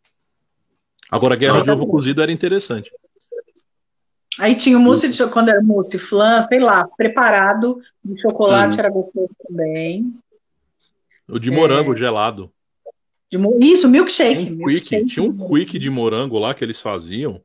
[1.10, 2.90] Agora, a guerra de ovo cozido era interessante.
[4.38, 8.80] Aí tinha o mousse de quando era mousse, flan, sei lá, preparado de chocolate, hum.
[8.80, 10.14] era gostoso também.
[11.28, 11.96] O de morango é...
[11.96, 12.50] gelado.
[13.60, 14.44] Isso, milkshake.
[14.44, 15.02] Tinha um, milkshake.
[15.02, 17.40] Quick, tinha um quick de morango lá que eles faziam.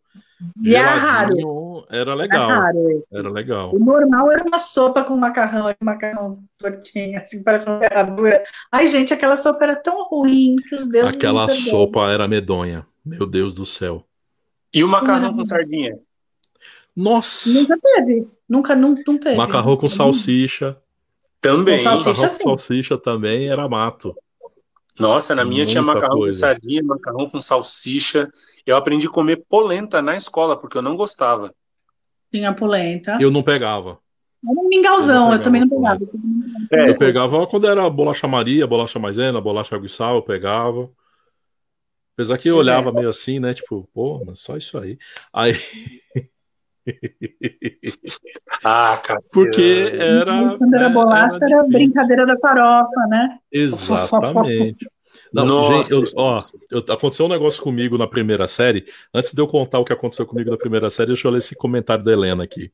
[0.63, 1.85] E era raro.
[1.89, 2.49] Era legal.
[2.49, 3.07] Era, raro.
[3.11, 3.75] era legal.
[3.75, 8.43] O normal era uma sopa com macarrão, macarrão tortinho, assim, parece uma ferradura.
[8.71, 11.13] Ai, gente, aquela sopa era tão ruim que os deuses.
[11.13, 12.85] Aquela sopa era medonha.
[13.05, 14.05] Meu Deus do céu.
[14.73, 15.97] E o macarrão com sardinha?
[16.95, 17.49] Nossa!
[17.49, 18.27] Nunca teve.
[18.47, 19.35] Nunca, nunca, não teve.
[19.35, 20.77] Macarrão com salsicha.
[21.41, 21.77] Também.
[21.77, 22.37] Com salsicha, macarrão sim.
[22.37, 24.15] com salsicha também era mato.
[24.99, 26.37] Nossa, na minha Muita tinha macarrão coisa.
[26.37, 28.29] com sardinha, macarrão com salsicha.
[28.65, 31.53] Eu aprendi a comer polenta na escola, porque eu não gostava.
[32.31, 33.17] Tinha polenta.
[33.19, 33.99] Eu não pegava.
[34.47, 35.99] Era um mingauzão, Eu eu, também não pegava.
[36.71, 40.89] É, Eu pegava quando era bolacha Maria, bolacha maisena, bolacha água e sal, eu pegava.
[42.13, 43.53] Apesar que eu olhava meio assim, né?
[43.53, 44.97] Tipo, pô, mas só isso aí.
[45.33, 45.53] Aí.
[48.63, 49.49] Ah, Cassiano.
[49.49, 50.57] Porque era.
[50.57, 51.69] Quando era bolacha, era, difícil.
[51.69, 53.37] brincadeira da farofa, né?
[53.51, 54.87] Exatamente.
[55.33, 56.39] Não, Nossa, gente, eu- ó,
[56.71, 58.85] eu- aconteceu um negócio comigo na primeira série.
[59.13, 61.55] Antes de eu contar o que aconteceu comigo na primeira série, deixa eu ler esse
[61.55, 62.71] comentário da Helena aqui.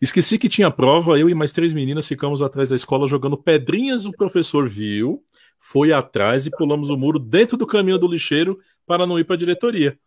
[0.00, 4.04] Esqueci que tinha prova, eu e mais três meninas ficamos atrás da escola jogando pedrinhas.
[4.04, 5.22] O professor viu,
[5.58, 9.34] foi atrás e pulamos o muro dentro do caminhão do lixeiro para não ir para
[9.34, 9.98] a diretoria.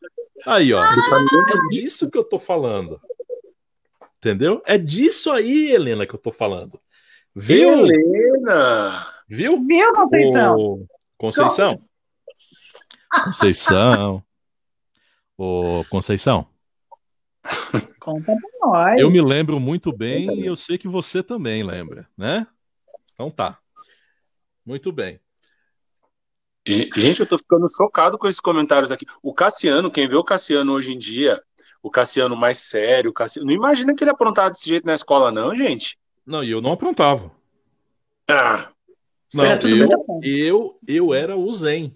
[0.46, 3.00] Aí, ó, é disso que eu tô falando.
[4.20, 4.62] Entendeu?
[4.66, 6.80] É disso aí, Helena, que eu tô falando.
[7.34, 7.72] Viu?
[7.86, 9.08] Helena!
[9.28, 9.66] Viu?
[9.66, 10.56] Viu, Conceição?
[10.58, 11.82] Ô, Conceição.
[13.24, 14.24] Conceição.
[15.38, 16.48] Ô, Conceição.
[18.00, 19.00] Conta pra nós.
[19.00, 22.46] Eu me lembro muito bem e eu sei que você também lembra, né?
[23.14, 23.58] Então tá.
[24.66, 25.20] Muito bem.
[26.68, 29.06] Ge- Gente, eu tô ficando chocado com esses comentários aqui.
[29.24, 31.42] O Cassiano, quem vê o Cassiano hoje em dia,
[31.82, 33.48] o Cassiano mais sério, o Cassiano...
[33.48, 35.98] não imagina que ele aprontava desse jeito na escola, não, gente.
[36.26, 37.32] Não, e eu não aprontava.
[38.30, 38.70] Ah,
[39.34, 39.90] Não, tudo eu,
[40.24, 41.96] eu, eu era o Zen.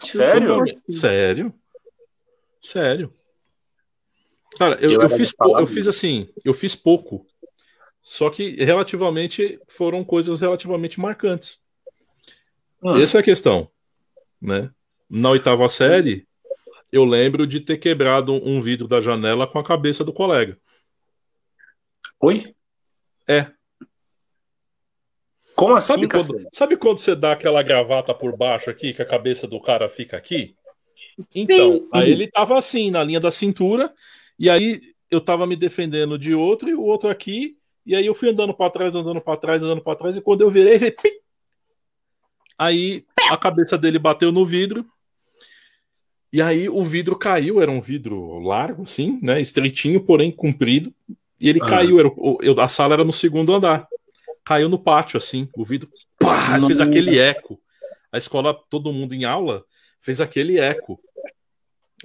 [0.00, 0.64] sério?
[0.88, 1.54] Sério.
[2.62, 3.12] Sério.
[4.58, 7.26] Cara, eu, Eu eu fiz, eu fiz assim, eu fiz pouco.
[8.02, 11.60] Só que relativamente foram coisas relativamente marcantes.
[12.82, 12.98] Ah.
[13.00, 13.68] Essa é a questão,
[14.40, 14.70] né?
[15.08, 16.25] Na oitava série,
[16.96, 20.58] eu lembro de ter quebrado um vidro da janela com a cabeça do colega.
[22.20, 22.54] Oi?
[23.28, 23.50] É.
[25.54, 29.06] Como assim, sabe quando, sabe quando você dá aquela gravata por baixo aqui, que a
[29.06, 30.54] cabeça do cara fica aqui?
[31.34, 31.88] Então, Sim.
[31.92, 33.92] aí ele tava assim, na linha da cintura,
[34.38, 34.80] e aí
[35.10, 38.52] eu tava me defendendo de outro e o outro aqui, e aí eu fui andando
[38.52, 40.94] para trás, andando para trás, andando para trás, e quando eu virei, veio,
[42.58, 44.84] aí a cabeça dele bateu no vidro,
[46.36, 50.92] e aí o vidro caiu, era um vidro largo, assim, né, estreitinho, porém comprido,
[51.40, 51.66] e ele ah.
[51.66, 52.10] caiu, era,
[52.62, 53.88] a sala era no segundo andar
[54.44, 55.88] caiu no pátio, assim, o vidro
[56.20, 57.58] pá, fez aquele eco.
[58.12, 59.64] A escola, todo mundo em aula,
[60.02, 61.00] fez aquele eco.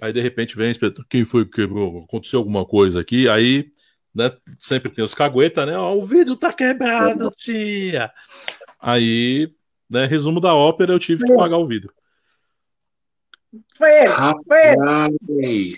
[0.02, 2.06] Aí de repente vem o inspetor, quem foi que quebrou?
[2.06, 3.28] Aconteceu alguma coisa aqui?
[3.28, 3.70] Aí,
[4.16, 5.78] né, sempre tem os cagueta, né?
[5.78, 8.10] Ó, o vidro tá quebrado, tia.
[8.80, 9.54] Aí,
[9.90, 11.94] né, resumo da ópera, eu tive que pagar o vidro.
[13.82, 14.14] Foi ele,
[14.48, 14.60] foi
[15.40, 15.74] ele.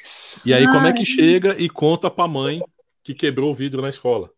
[0.45, 2.61] E aí, como é que chega e conta pra mãe
[3.01, 4.29] que quebrou o vidro na escola?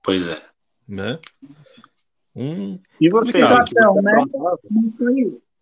[0.00, 0.40] Pois é.
[0.86, 1.18] Né?
[2.36, 4.24] Hum, e você, situação, né?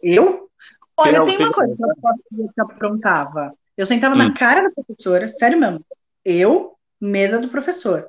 [0.02, 0.50] Eu?
[0.94, 3.54] Olha, tem, tem uma coisa que eu que aprontava.
[3.78, 4.18] Eu sentava hum.
[4.18, 5.82] na cara da professora, sério mesmo.
[6.22, 8.06] Eu, mesa do professor.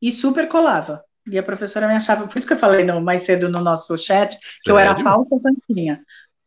[0.00, 1.04] E super colava.
[1.30, 3.96] E a professora me achava, por isso que eu falei no, mais cedo no nosso
[3.96, 4.56] chat, que sério?
[4.66, 6.02] eu era falsa santinha.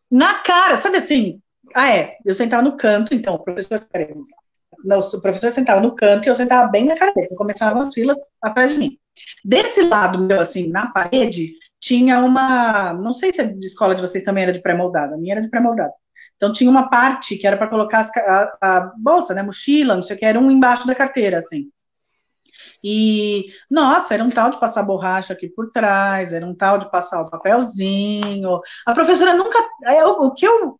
[0.09, 1.41] Na cara, sabe assim?
[1.73, 2.17] Ah, é.
[2.23, 3.81] Eu sentava no canto, então, o professor,
[4.85, 7.35] o professor sentava no canto e eu sentava bem na cara dele.
[7.35, 8.97] Começavam as filas atrás de mim.
[9.43, 12.93] Desse lado meu, assim, na parede, tinha uma.
[12.93, 15.49] Não sei se a escola de vocês também era de pré-moldada, a minha era de
[15.49, 15.93] pré-moldada.
[16.35, 20.03] Então tinha uma parte que era para colocar as, a, a, bolsa, né, mochila, não
[20.03, 21.69] sei o que, era um embaixo da carteira, assim.
[22.87, 26.91] E, nossa, era um tal de passar borracha aqui por trás, era um tal de
[26.91, 28.61] passar o papelzinho.
[28.85, 29.57] A professora nunca.
[29.85, 30.79] É, o, que eu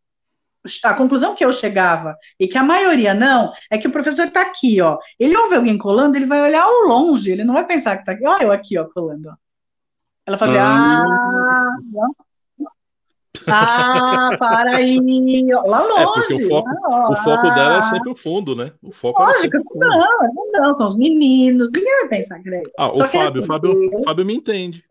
[0.83, 4.41] a conclusão que eu chegava, e que a maioria não, é que o professor está
[4.41, 4.99] aqui, ó.
[5.19, 8.11] Ele ouve alguém colando, ele vai olhar ao longe, ele não vai pensar que está
[8.11, 8.25] aqui.
[8.27, 9.35] Olha eu aqui, ó, colando.
[10.27, 12.25] Ela fazia, ah, ah,
[13.47, 16.01] ah para aí, lá longe.
[16.01, 18.71] É porque o foco, lá, o foco dela é sempre o fundo, né?
[18.81, 20.17] O foco Lógico, é sempre não,
[20.53, 24.25] não, são os meninos, ninguém vai pensar que é Ah, o Fábio, o Fábio, Fábio
[24.25, 24.83] me entende.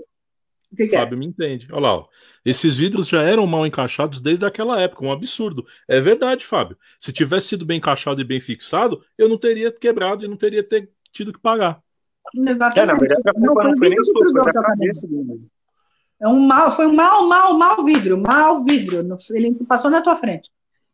[0.77, 0.99] Que que é?
[0.99, 1.19] Fábio é?
[1.19, 1.69] me entende.
[1.71, 2.07] Olha lá, ó.
[2.45, 5.65] esses vidros já eram mal encaixados desde aquela época, um absurdo.
[5.89, 6.77] É verdade, Fábio.
[6.99, 10.63] Se tivesse sido bem encaixado e bem fixado, eu não teria quebrado e não teria
[10.63, 11.81] ter tido que pagar.
[12.35, 12.79] Exatamente.
[12.79, 15.47] É, na verdade, a culpa não, foi nem sua, foi da cabeça dele.
[16.21, 19.07] É um mal, foi um mal, mal, mal vidro, mal vidro.
[19.31, 20.51] Ele passou na tua frente.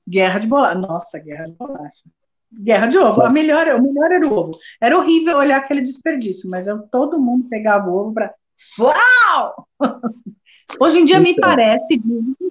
[0.09, 0.79] Guerra de bolacha.
[0.79, 2.05] Nossa, guerra de bolacha.
[2.53, 3.23] Guerra de ovo.
[3.23, 4.59] A melhor, o melhor era o ovo.
[4.81, 8.35] Era horrível olhar aquele desperdício, mas eu, todo mundo pegava o ovo para
[8.79, 9.67] Uau!
[10.81, 11.33] Hoje em dia então.
[11.33, 12.01] me parece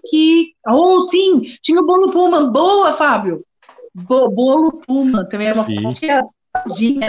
[0.09, 0.53] que.
[0.67, 2.49] Oh, sim, tinha o bolo Puma.
[2.49, 3.45] Boa, Fábio!
[3.93, 6.99] Bo bolo Puma também é uma fatia assim.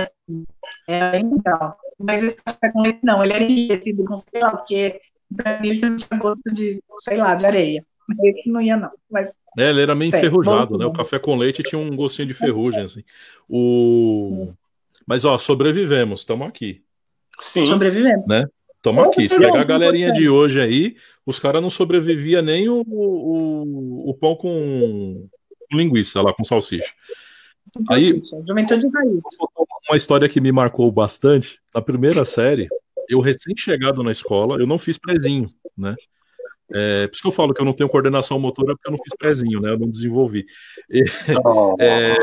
[0.88, 1.76] É legal.
[1.98, 5.00] Mas esse café com leite não, ele era enriquecido com sei lá o que.
[5.30, 7.84] Não tinha gosto de, sei lá, de areia.
[8.24, 8.90] Esse não ia, não.
[9.10, 10.84] Mas, é, ele era meio é, enferrujado, né?
[10.86, 13.04] O café com leite tinha um gostinho de ferrugem, assim.
[13.48, 14.52] O...
[15.06, 16.82] Mas, ó, sobrevivemos, estamos aqui.
[17.38, 17.66] Sim.
[17.66, 18.26] Sobrevivemos.
[18.26, 18.46] Né?
[18.82, 19.28] Toma aqui.
[19.28, 24.14] Se pegar a galerinha de hoje aí, os caras não sobreviviam nem o, o, o
[24.14, 25.28] pão com
[25.72, 26.92] linguiça lá, com salsicha.
[27.88, 29.20] Aí, Juventude raiz.
[29.88, 31.60] Uma história que me marcou bastante.
[31.74, 32.68] Na primeira série,
[33.10, 35.44] eu recém-chegado na escola, eu não fiz prezinho,
[35.76, 35.94] né?
[36.72, 38.98] É, por isso que eu falo que eu não tenho coordenação motora, porque eu não
[39.02, 39.72] fiz prezinho, né?
[39.72, 40.46] Eu não desenvolvi.
[40.88, 41.04] E,
[41.44, 41.76] oh.
[41.80, 42.14] é...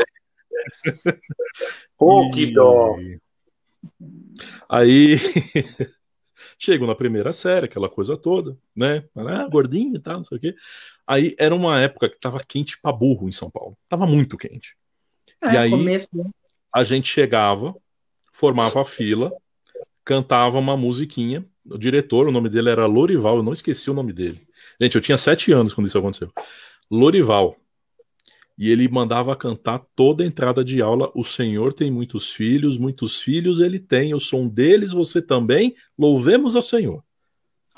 [1.98, 2.96] oh, que dó!
[4.68, 5.18] Aí
[6.58, 9.04] Chego na primeira série, aquela coisa toda, né?
[9.14, 10.54] Ah, gordinho e tal, não sei o quê.
[11.06, 13.78] Aí era uma época que tava quente pra burro em São Paulo.
[13.88, 14.76] Tava muito quente.
[15.40, 16.24] É, e aí começo, né?
[16.74, 17.76] a gente chegava,
[18.32, 19.32] formava a fila,
[20.08, 21.44] cantava uma musiquinha.
[21.66, 24.40] O diretor, o nome dele era Lorival, eu não esqueci o nome dele.
[24.80, 26.32] Gente, eu tinha sete anos quando isso aconteceu.
[26.90, 27.54] Lorival.
[28.56, 31.12] E ele mandava cantar toda a entrada de aula.
[31.14, 34.10] O Senhor tem muitos filhos, muitos filhos ele tem.
[34.12, 35.76] Eu sou um deles, você também.
[35.96, 37.04] Louvemos ao Senhor.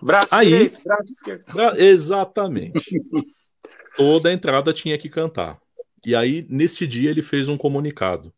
[0.01, 1.45] Braço Aí, direito, braço esquerdo.
[1.77, 2.73] Exatamente.
[3.99, 5.61] toda a entrada tinha que cantar.
[6.07, 8.33] E aí, nesse dia, ele fez um comunicado.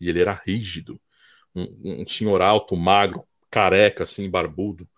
[0.00, 0.98] E ele era rígido.
[1.54, 3.24] Um, um senhor alto, magro,
[3.54, 4.88] careca, assim, barbudo.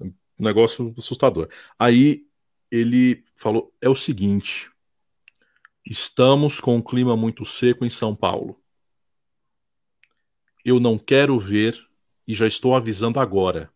[0.00, 1.48] Um negócio assustador.
[1.78, 2.26] Aí
[2.70, 4.70] ele falou: é o seguinte
[5.84, 8.62] Estamos com um clima muito seco em São Paulo.
[10.64, 11.84] Eu não quero ver
[12.26, 13.72] e já estou avisando agora: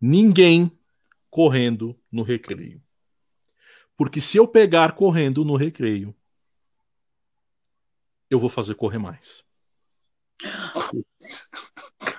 [0.00, 0.76] ninguém
[1.30, 2.82] correndo no recreio.
[3.96, 6.14] Porque se eu pegar correndo no recreio,
[8.30, 9.44] eu vou fazer correr mais.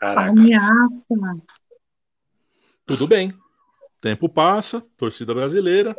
[0.02, 0.32] Caraca.
[0.32, 1.46] Ameaça.
[2.88, 3.32] Tudo bem.
[4.02, 5.96] Tempo passa, torcida brasileira.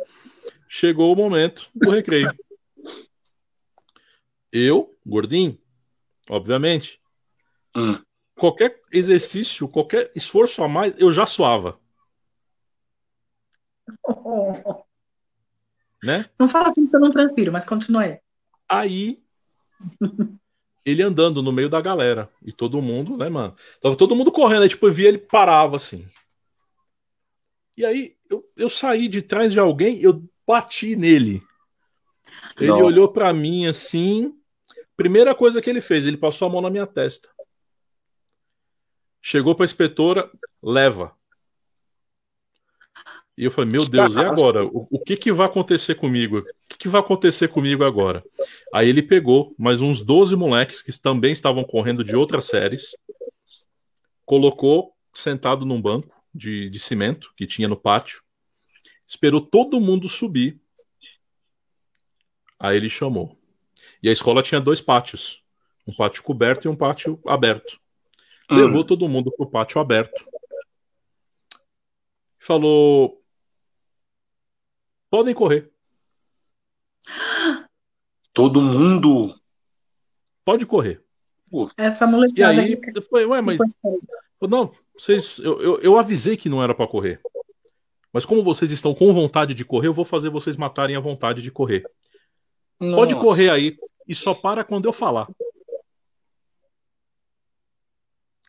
[0.67, 2.29] Chegou o momento do recreio.
[4.51, 5.57] Eu, gordinho,
[6.29, 7.01] obviamente.
[7.73, 7.97] Hum.
[8.35, 11.79] Qualquer exercício, qualquer esforço a mais, eu já suava.
[16.03, 16.29] Né?
[16.37, 18.19] Não fala assim que eu não transpiro, mas continue aí.
[18.67, 19.23] Aí,
[20.85, 22.29] ele andando no meio da galera.
[22.43, 23.55] E todo mundo, né, mano?
[23.81, 24.63] Tava todo mundo correndo.
[24.63, 26.07] Aí, tipo, eu via ele parava assim.
[27.77, 31.41] E aí, eu, eu saí de trás de alguém, eu bati nele.
[32.57, 32.81] Ele não.
[32.81, 34.33] olhou para mim assim.
[34.95, 37.29] Primeira coisa que ele fez, ele passou a mão na minha testa.
[39.21, 40.29] Chegou pra inspetora,
[40.61, 41.15] leva.
[43.37, 44.63] E eu falei, meu Deus, e agora?
[44.63, 46.39] O, o, que que vai acontecer comigo?
[46.39, 48.23] O que, que vai acontecer comigo agora?
[48.73, 52.95] Aí ele pegou mais uns 12 moleques que também estavam correndo de outras séries,
[54.23, 58.21] colocou sentado num banco de, de cimento que tinha no pátio,
[59.07, 60.61] esperou todo mundo subir.
[62.59, 63.37] Aí ele chamou.
[64.01, 65.43] E a escola tinha dois pátios,
[65.87, 67.79] um pátio coberto e um pátio aberto.
[68.49, 68.57] Hum.
[68.57, 70.23] Levou todo mundo pro pátio aberto.
[72.37, 73.22] Falou:
[75.13, 75.71] Podem correr.
[78.33, 79.39] Todo mundo.
[80.43, 81.03] Pode correr.
[81.77, 82.55] Essa molecada.
[82.55, 83.59] E aí, foi, ué, mas.
[84.41, 85.37] Não, vocês.
[85.37, 87.21] Eu, eu, eu avisei que não era para correr.
[88.11, 91.43] Mas como vocês estão com vontade de correr, eu vou fazer vocês matarem a vontade
[91.43, 91.83] de correr.
[92.79, 92.95] Nossa.
[92.95, 93.71] Pode correr aí
[94.07, 95.27] e só para quando eu falar.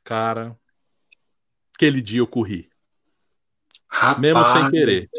[0.02, 0.58] Cara,
[1.74, 2.70] aquele dia eu corri.
[3.86, 4.18] Rapaz.
[4.18, 5.10] Mesmo sem querer.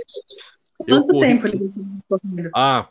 [0.77, 1.27] Quanto corri...
[1.27, 1.71] tempo ele
[2.07, 2.49] correndo?
[2.53, 2.87] Ah,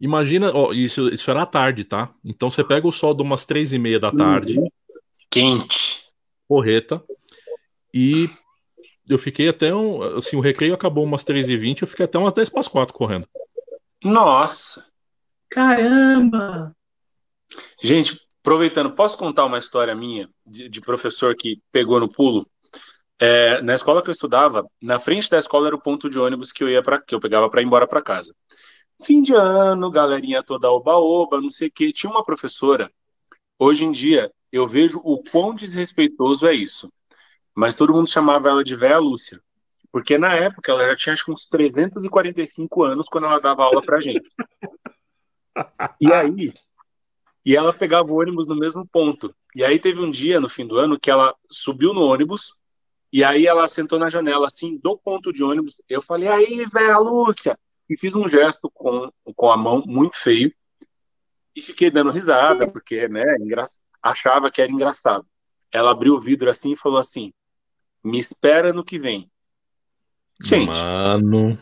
[0.00, 2.12] imagina, ó, isso, isso era à tarde, tá?
[2.24, 4.60] Então você pega o sol de umas três e meia da tarde.
[5.30, 6.06] Quente.
[6.48, 7.02] Porreta.
[7.94, 8.28] E
[9.08, 10.02] eu fiquei até um.
[10.16, 13.26] Assim, o recreio acabou umas 3h20, eu fiquei até umas 10 para as 4 correndo.
[14.02, 14.86] Nossa!
[15.48, 16.74] Caramba!
[17.82, 22.46] Gente, aproveitando, posso contar uma história minha de, de professor que pegou no pulo?
[23.24, 26.50] É, na escola que eu estudava, na frente da escola era o ponto de ônibus
[26.50, 28.34] que eu ia para que eu pegava para ir embora para casa.
[29.04, 31.92] Fim de ano, galerinha toda oba-oba, não sei o que.
[31.92, 32.90] Tinha uma professora.
[33.56, 36.92] Hoje em dia, eu vejo o quão desrespeitoso é isso.
[37.54, 39.40] Mas todo mundo chamava ela de Véia Lúcia.
[39.92, 43.82] Porque na época ela já tinha acho que uns 345 anos quando ela dava aula
[43.82, 44.28] pra gente.
[46.00, 46.52] E aí,
[47.46, 49.32] e ela pegava o ônibus no mesmo ponto.
[49.54, 52.60] E aí teve um dia no fim do ano que ela subiu no ônibus
[53.12, 55.82] e aí ela sentou na janela, assim, do ponto de ônibus.
[55.86, 57.58] Eu falei, aí, velha Lúcia!
[57.88, 60.50] E fiz um gesto com, com a mão muito feio.
[61.54, 63.66] E fiquei dando risada, porque, né, engra...
[64.02, 65.26] achava que era engraçado.
[65.70, 67.34] Ela abriu o vidro assim e falou assim:
[68.02, 69.30] Me espera no que vem.
[70.42, 70.78] Gente.
[70.78, 71.58] Mano.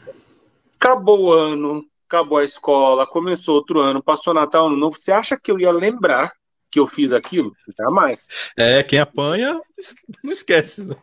[0.76, 4.96] Acabou o ano, acabou a escola, começou outro ano, passou Natal, Ano Novo.
[4.96, 6.32] Você acha que eu ia lembrar
[6.70, 7.54] que eu fiz aquilo?
[7.78, 8.52] Jamais.
[8.56, 9.60] É, quem apanha
[10.22, 10.84] não esquece.
[10.84, 10.96] Né?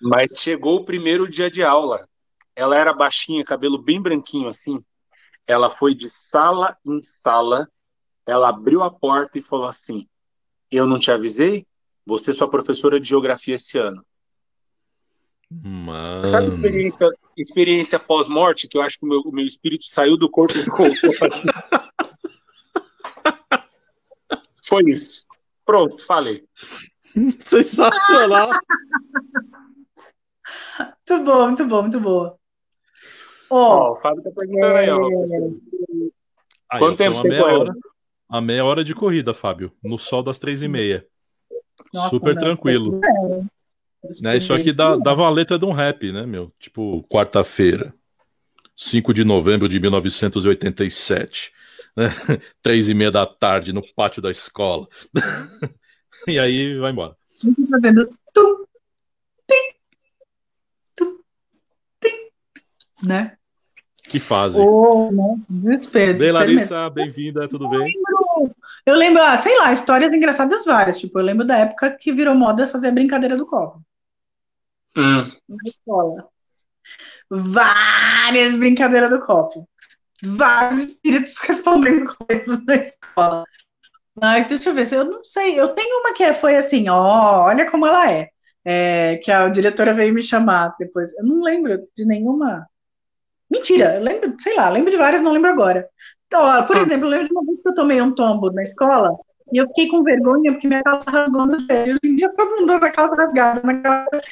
[0.00, 2.08] Mas chegou o primeiro dia de aula.
[2.54, 4.82] Ela era baixinha, cabelo bem branquinho assim.
[5.46, 7.68] Ela foi de sala em sala.
[8.26, 10.06] Ela abriu a porta e falou assim:
[10.70, 11.66] Eu não te avisei?
[12.06, 14.04] Você é sua professora de geografia esse ano.
[15.50, 16.24] Mano.
[16.24, 20.28] Sabe experiência, experiência pós-morte, que eu acho que o meu, o meu espírito saiu do
[20.28, 21.48] corpo e voltou assim.
[24.74, 25.24] Foi isso.
[25.64, 26.44] Pronto, falei.
[27.44, 28.50] Sensacional.
[31.08, 32.36] muito bom, muito bom, muito bom.
[33.48, 34.98] Ó, oh, o Fábio tá perguntando aí, ó.
[36.72, 37.60] Aí, Quanto tempo você correu?
[37.60, 37.72] Hora,
[38.28, 39.70] a meia hora de corrida, Fábio.
[39.80, 41.06] No sol das três e meia.
[41.92, 43.00] Nossa, Super tranquilo.
[44.20, 46.52] Né, isso aqui dá, dava uma letra de um rap, né, meu?
[46.58, 47.94] Tipo, quarta-feira,
[48.74, 51.52] 5 de novembro de 1987
[51.96, 52.08] né?
[52.62, 54.86] três e meia da tarde no pátio da escola.
[56.26, 57.16] e aí vai embora.
[57.70, 58.64] Fazendo tum,
[59.48, 59.74] tim,
[60.96, 61.18] tum,
[62.00, 63.36] tim, né?
[64.02, 64.58] Que fase.
[64.60, 65.42] Oh, né?
[65.48, 66.18] Desespero.
[66.18, 67.92] Bem, Larissa, bem-vinda, tudo bem?
[68.84, 70.98] Eu lembro, ah, sei lá, histórias engraçadas várias.
[70.98, 73.82] Tipo, eu lembro da época que virou moda fazer a brincadeira do copo.
[74.96, 75.24] Hum.
[75.48, 76.28] Na escola.
[77.30, 79.66] Várias brincadeiras do copo
[80.22, 83.44] vários espíritos respondendo coisas na escola.
[84.20, 85.58] Mas deixa eu ver, eu não sei.
[85.58, 88.28] Eu tenho uma que foi assim, ó, olha como ela é.
[88.64, 91.12] é, que a diretora veio me chamar depois.
[91.14, 92.66] Eu não lembro de nenhuma.
[93.50, 95.88] Mentira, eu lembro, sei lá, lembro de várias, não lembro agora.
[96.26, 96.80] Então, por ah.
[96.80, 99.10] exemplo, eu lembro de uma vez que eu tomei um tombo na escola
[99.52, 101.92] e eu fiquei com vergonha porque minha calça rasgou no joelho.
[101.92, 103.62] Hoje em dia todo mundo anda calça rasgada.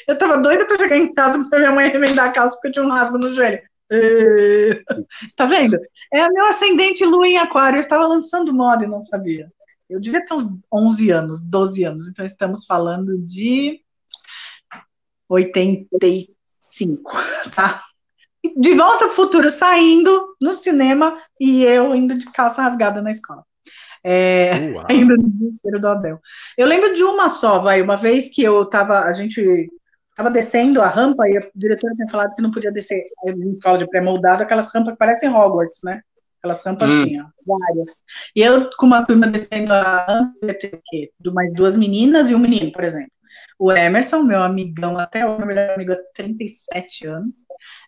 [0.09, 2.73] Eu tava doida pra chegar em casa pra minha mãe remendar a calça porque eu
[2.73, 3.61] tinha um rasgo no joelho.
[5.37, 5.79] Tá vendo?
[6.13, 7.77] É meu ascendente lua em aquário.
[7.77, 9.51] Eu estava lançando moda e não sabia.
[9.89, 12.09] Eu devia ter uns 11 anos, 12 anos.
[12.09, 13.81] Então estamos falando de
[15.29, 17.13] 85,
[17.55, 17.83] tá?
[18.57, 23.45] De volta ao futuro, saindo no cinema e eu indo de calça rasgada na escola.
[24.05, 24.51] É,
[24.89, 26.21] ainda no desespero do Abel.
[26.59, 29.71] Eu lembro de uma só, vai, uma vez que eu tava, a gente
[30.15, 33.79] tava descendo a rampa e a diretora tinha falado que não podia descer em escola
[33.79, 36.03] de pré-moldado, aquelas rampas que parecem Hogwarts, né?
[36.39, 37.03] Aquelas rampas hum.
[37.03, 38.01] assim, ó, várias.
[38.35, 41.11] E eu, com uma turma descendo a rampa, ia ter o quê?
[41.33, 43.13] Mais duas meninas e um menino, por exemplo.
[43.59, 47.33] O Emerson, meu amigão até o meu melhor amigo há 37 anos,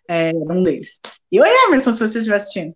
[0.07, 0.99] é um deles.
[1.31, 2.73] E o Emerson, se você estiver assistindo.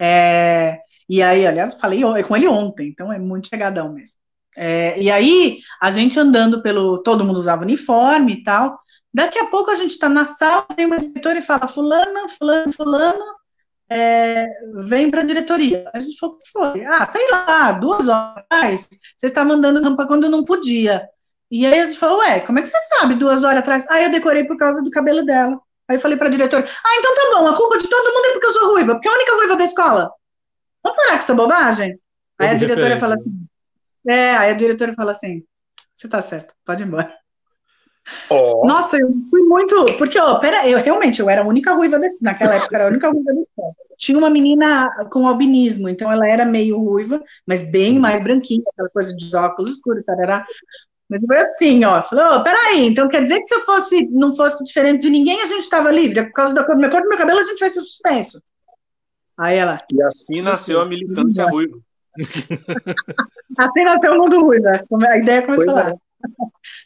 [0.00, 0.78] É,
[1.08, 4.16] e aí, aliás, falei com ele ontem, então é muito chegadão mesmo.
[4.56, 6.98] É, e aí, a gente andando pelo.
[7.02, 8.78] Todo mundo usava uniforme e tal.
[9.12, 12.72] Daqui a pouco a gente está na sala, tem uma inspetora e fala: Fulano, Fulano,
[12.72, 13.24] Fulano,
[13.88, 14.46] é,
[14.84, 15.90] vem para a diretoria.
[15.94, 16.84] A gente falou: o que foi?
[16.84, 21.08] Ah, sei lá, duas horas você está mandando rampa quando não podia.
[21.50, 23.86] E aí a gente falou: Ué, como é que você sabe duas horas atrás?
[23.88, 25.58] Ah, eu decorei por causa do cabelo dela.
[25.88, 28.26] Aí eu falei para a diretora: Ah, então tá bom, a culpa de todo mundo
[28.26, 30.10] é porque eu sou ruiva, porque é a única ruiva da escola.
[30.82, 31.98] Vamos parar com essa bobagem?
[32.38, 33.47] Aí a diretora fala assim.
[34.08, 35.44] É, aí a diretora fala assim:
[35.94, 37.14] você tá certo, pode ir embora.
[38.30, 38.66] Oh.
[38.66, 39.84] Nossa, eu fui muito.
[39.98, 42.88] Porque, ó, pera, eu realmente eu era a única ruiva desse, naquela época, era a
[42.88, 43.72] única ruiva da escola.
[43.98, 48.88] Tinha uma menina com albinismo, então ela era meio ruiva, mas bem mais branquinha, aquela
[48.88, 50.46] coisa de óculos escuros, tarará.
[51.08, 52.02] Mas foi assim, ó.
[52.02, 55.42] Falou, oh, peraí, então quer dizer que se eu fosse, não fosse diferente de ninguém,
[55.42, 56.22] a gente estava livre.
[56.24, 57.80] Por causa da cor do meu corpo e do meu cabelo, a gente vai ser
[57.80, 58.40] suspenso.
[59.36, 59.78] Aí ela.
[59.92, 61.78] E assim nasceu a militância ruiva.
[63.58, 64.66] Assim nasceu o mundo ruivo.
[64.66, 65.90] A ideia começou lá.
[65.90, 65.94] É.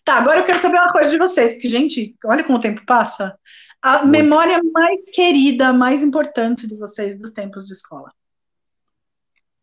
[0.04, 2.84] Tá, agora eu quero saber uma coisa de vocês, porque, gente, olha como o tempo
[2.84, 3.38] passa.
[3.80, 4.10] A Muito.
[4.10, 8.12] memória mais querida, mais importante de vocês dos tempos de escola.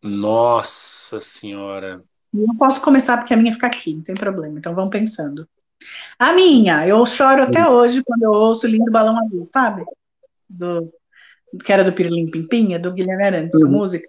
[0.01, 2.03] Nossa Senhora.
[2.34, 4.57] Eu posso começar porque a minha fica aqui, não tem problema.
[4.57, 5.47] Então vamos pensando.
[6.18, 9.86] A minha, eu choro até hoje quando eu ouço Lindo Balão Azul, sabe?
[10.49, 10.91] Do
[11.64, 13.72] que era do Pirlim Pimpim, é do Guilherme Arantes, uhum.
[13.72, 14.07] música.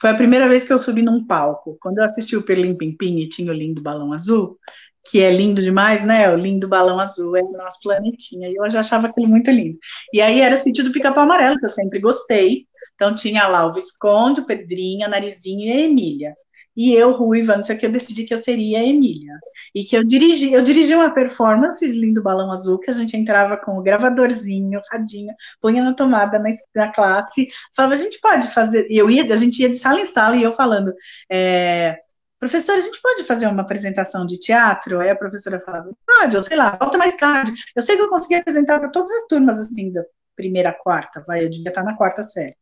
[0.00, 1.76] Foi a primeira vez que eu subi num palco.
[1.80, 4.58] Quando eu assisti o Pirlim Pimpim e tinha o lindo balão azul,
[5.04, 6.30] que é lindo demais, né?
[6.30, 8.48] O lindo balão azul é o nosso planetinha.
[8.48, 9.78] E eu já achava aquilo muito lindo.
[10.12, 12.66] E aí era o sítio do pica-pau amarelo, que eu sempre gostei.
[12.94, 16.34] Então tinha lá o Visconde, o Pedrinho, a Narizinho e a Emília
[16.76, 19.34] e eu, ruiva, não sei o que, eu decidi que eu seria a Emília.
[19.74, 23.16] E que eu dirigi, eu dirigi uma performance de Lindo Balão Azul, que a gente
[23.16, 28.48] entrava com o gravadorzinho, radinho, punha na tomada na, na classe, falava, a gente pode
[28.48, 30.94] fazer, e eu ia, a gente ia de sala em sala, e eu falando,
[31.30, 31.98] é,
[32.40, 34.98] professor, a gente pode fazer uma apresentação de teatro?
[35.00, 37.52] Aí a professora falava, pode, ou sei lá, volta mais tarde.
[37.76, 40.02] Eu sei que eu consegui apresentar para todas as turmas, assim, da
[40.34, 42.56] primeira a quarta, vai, eu devia estar na quarta série,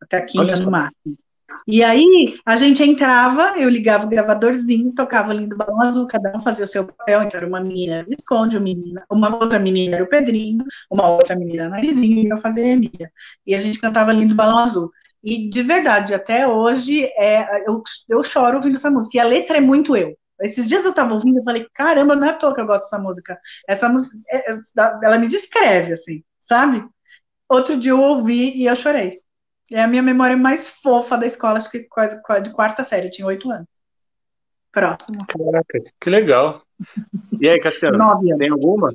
[0.00, 1.23] até a quinta no máximo.
[1.66, 6.40] E aí a gente entrava, eu ligava o gravadorzinho, tocava Lindo Balão Azul, cada um
[6.40, 10.04] fazia o seu papel, então era uma menina esconde, uma, menina, uma outra menina era
[10.04, 13.10] o Pedrinho, uma outra menina Narizinho, e eu fazia a Emília.
[13.46, 14.90] E a gente cantava Lindo Balão Azul.
[15.22, 19.16] E de verdade, até hoje, é, eu, eu choro ouvindo essa música.
[19.16, 20.14] E a letra é muito eu.
[20.40, 22.82] Esses dias eu tava ouvindo e falei, caramba, não é à toa que eu gosto
[22.82, 23.38] dessa música.
[23.66, 24.60] Essa música, é, é,
[25.02, 26.84] ela me descreve, assim, sabe?
[27.48, 29.23] Outro dia eu ouvi e eu chorei.
[29.70, 33.10] É a minha memória mais fofa da escola, acho que quase, de quarta série, eu
[33.10, 33.66] tinha oito anos.
[34.70, 35.18] Próximo.
[35.26, 36.62] Caraca, que legal.
[37.40, 37.98] E aí, Cassiano,
[38.36, 38.92] tem alguma?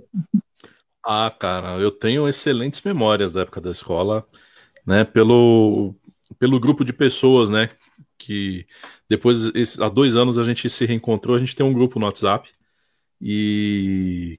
[1.04, 4.28] Ah, cara, eu tenho excelentes memórias da época da escola,
[4.86, 5.04] né?
[5.06, 5.96] Pelo,
[6.38, 7.70] pelo grupo de pessoas, né?
[8.18, 8.68] Que
[9.10, 12.52] depois, há dois anos, a gente se reencontrou, a gente tem um grupo no WhatsApp
[13.22, 14.38] e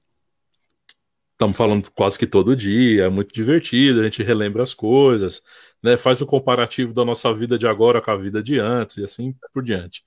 [1.33, 5.41] estamos falando quase que todo dia, é muito divertido, a gente relembra as coisas,
[5.83, 9.03] né, faz o comparativo da nossa vida de agora com a vida de antes e
[9.03, 10.03] assim por diante.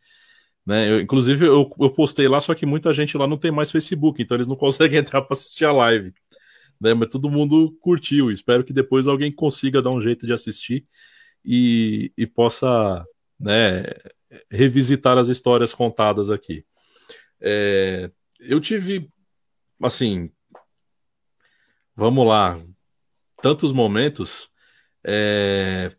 [0.65, 0.91] Né?
[0.91, 4.23] Eu, inclusive, eu, eu, postei lá, só que muita gente lá não tem mais Facebook,
[4.23, 6.15] então eles não conseguem entrar para assistir a live.
[6.81, 6.95] Né?
[6.95, 8.31] Mas todo mundo curtiu.
[8.31, 10.87] Espero que depois alguém consiga dar um jeito de assistir
[11.45, 13.05] e, e possa
[13.39, 13.85] né,
[14.51, 16.65] revisitar as histórias contadas aqui.
[17.41, 18.11] É,
[18.41, 19.11] eu tive,
[19.83, 20.31] assim,
[21.95, 22.61] vamos lá,
[23.43, 24.49] tantos momentos
[25.05, 25.91] é,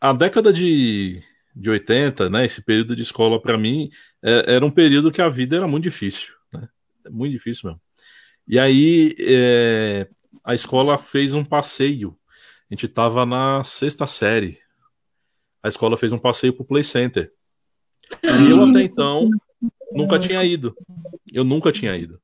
[0.00, 1.22] a década de,
[1.54, 3.90] de 80, né, esse período de escola, para mim,
[4.22, 6.34] é, era um período que a vida era muito difícil.
[6.52, 6.68] Né?
[7.10, 7.80] Muito difícil mesmo.
[8.46, 10.08] E aí é,
[10.44, 12.18] a escola fez um passeio.
[12.70, 14.58] A gente estava na sexta série.
[15.62, 17.32] A escola fez um passeio para o Play Center.
[18.22, 19.30] E eu até então
[19.92, 20.74] nunca tinha ido.
[21.32, 22.20] Eu nunca tinha ido.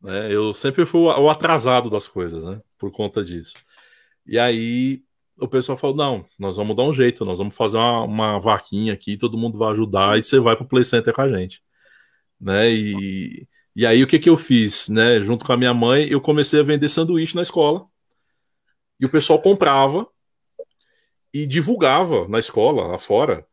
[0.00, 0.32] Né?
[0.32, 2.60] Eu sempre fui o atrasado das coisas, né?
[2.78, 3.54] Por conta disso.
[4.24, 5.02] E aí
[5.38, 8.92] o pessoal falou: não, nós vamos dar um jeito, nós vamos fazer uma, uma vaquinha
[8.92, 11.62] aqui, todo mundo vai ajudar e você vai pro Play Center com a gente.
[12.40, 12.72] Né?
[12.72, 14.88] E, e aí o que, que eu fiz?
[14.88, 15.20] Né?
[15.20, 17.86] Junto com a minha mãe, eu comecei a vender sanduíche na escola.
[19.00, 20.06] E o pessoal comprava
[21.32, 23.46] e divulgava na escola, lá fora.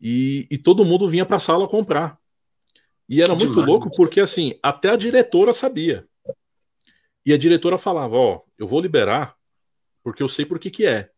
[0.00, 2.18] E, e todo mundo vinha para a sala comprar.
[3.08, 3.68] E era que muito demais.
[3.68, 6.06] louco porque assim, até a diretora sabia.
[7.24, 9.36] E a diretora falava: Ó, eu vou liberar
[10.02, 11.10] porque eu sei por que que é.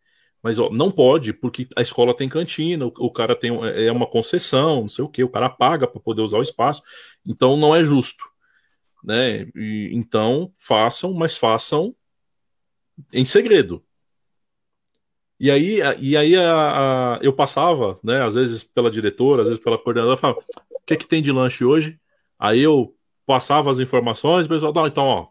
[0.43, 3.93] Mas ó, não pode, porque a escola tem cantina, o, o cara tem é, é
[3.93, 6.83] uma concessão, não sei o que, o cara paga para poder usar o espaço,
[7.25, 8.25] então não é justo.
[9.05, 9.43] Né?
[9.55, 11.95] E, então façam, mas façam
[13.13, 13.85] em segredo.
[15.39, 19.63] E aí, e aí a, a, eu passava, né, às vezes pela diretora, às vezes
[19.63, 20.39] pela coordenadora, falava,
[20.71, 21.99] o que é que tem de lanche hoje?
[22.39, 22.95] Aí eu
[23.27, 25.29] passava as informações, o pessoal, então, ó,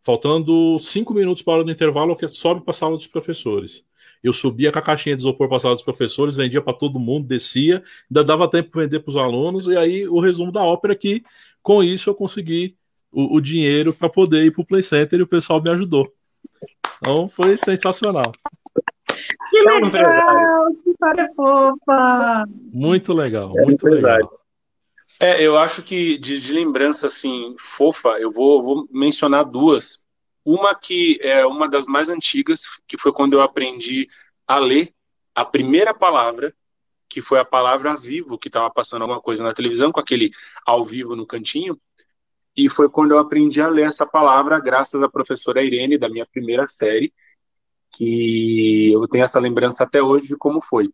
[0.00, 3.84] faltando cinco minutos para o hora do intervalo, que sobe para a sala dos professores.
[4.22, 6.98] Eu subia com a caixinha de isopor para a sala dos professores, vendia para todo
[6.98, 10.62] mundo, descia, ainda dava tempo para vender para os alunos, e aí o resumo da
[10.62, 11.24] ópera é que,
[11.62, 12.76] com isso, eu consegui
[13.10, 16.12] o, o dinheiro para poder ir para o Play Center e o pessoal me ajudou.
[16.98, 18.32] Então foi sensacional.
[19.50, 22.44] Que é legal, que história fofa!
[22.72, 24.42] Muito legal, é muito legal.
[25.20, 30.01] É, eu acho que de, de, lembrança assim fofa, eu vou, vou mencionar duas.
[30.44, 34.08] Uma que é uma das mais antigas, que foi quando eu aprendi
[34.46, 34.92] a ler
[35.34, 36.54] a primeira palavra,
[37.08, 40.30] que foi a palavra vivo, que estava passando alguma coisa na televisão, com aquele
[40.66, 41.78] ao vivo no cantinho.
[42.56, 46.26] E foi quando eu aprendi a ler essa palavra, graças à professora Irene, da minha
[46.26, 47.12] primeira série,
[47.90, 50.90] que eu tenho essa lembrança até hoje de como foi.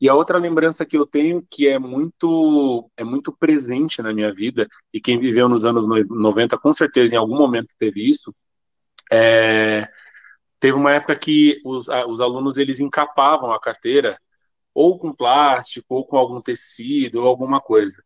[0.00, 4.32] E a outra lembrança que eu tenho, que é muito é muito presente na minha
[4.32, 8.32] vida, e quem viveu nos anos 90 com certeza em algum momento teve isso,
[9.10, 9.88] é,
[10.60, 14.18] teve uma época que os, os alunos eles encapavam a carteira
[14.74, 18.02] ou com plástico, ou com algum tecido, ou alguma coisa.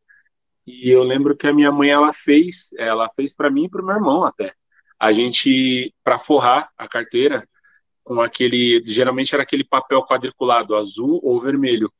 [0.67, 3.83] E eu lembro que a minha mãe ela fez, ela fez para mim e para
[3.83, 4.55] o meu irmão até.
[4.99, 7.47] A gente para forrar a carteira
[8.05, 11.93] com aquele, geralmente era aquele papel quadriculado, azul ou vermelho.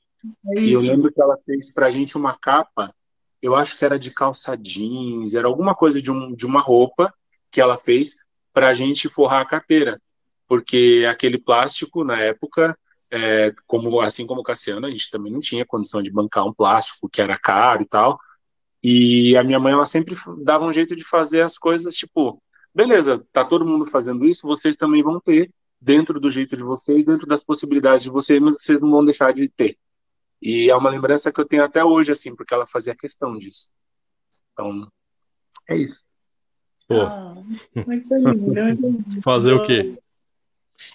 [0.55, 2.95] É e eu lembro que ela fez para a gente uma capa,
[3.41, 7.13] eu acho que era de calça jeans, era alguma coisa de, um, de uma roupa
[7.51, 8.15] que ela fez
[8.53, 10.01] para a gente forrar a carteira,
[10.47, 12.79] porque aquele plástico na época,
[13.11, 16.53] é, como assim como o Cassiano, a gente também não tinha condição de bancar um
[16.53, 18.19] plástico que era caro e tal.
[18.83, 22.43] E a minha mãe ela sempre dava um jeito de fazer as coisas tipo,
[22.75, 25.51] beleza, tá todo mundo fazendo isso, vocês também vão ter
[25.81, 29.33] dentro do jeito de vocês, dentro das possibilidades de vocês, mas vocês não vão deixar
[29.33, 29.77] de ter.
[30.41, 33.71] E é uma lembrança que eu tenho até hoje, assim, porque ela fazia questão disso.
[34.53, 34.89] Então,
[35.69, 36.07] é isso.
[37.01, 37.35] Ah,
[37.87, 39.95] muito lindo, Fazer o quê?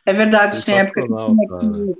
[0.05, 1.95] É verdade, tem época que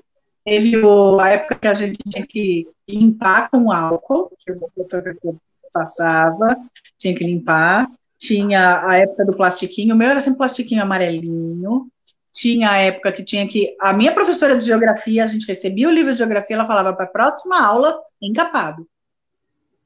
[0.46, 5.36] teve o, a época que a gente tinha que limpar com álcool, que o professor
[5.74, 6.58] passava,
[6.98, 7.88] tinha que limpar.
[8.18, 11.88] Tinha a época do plastiquinho, o meu era sempre plastiquinho amarelinho.
[12.34, 13.76] Tinha a época que tinha que.
[13.80, 17.06] A minha professora de geografia, a gente recebia o livro de geografia, ela falava para
[17.06, 18.88] a próxima aula encapado.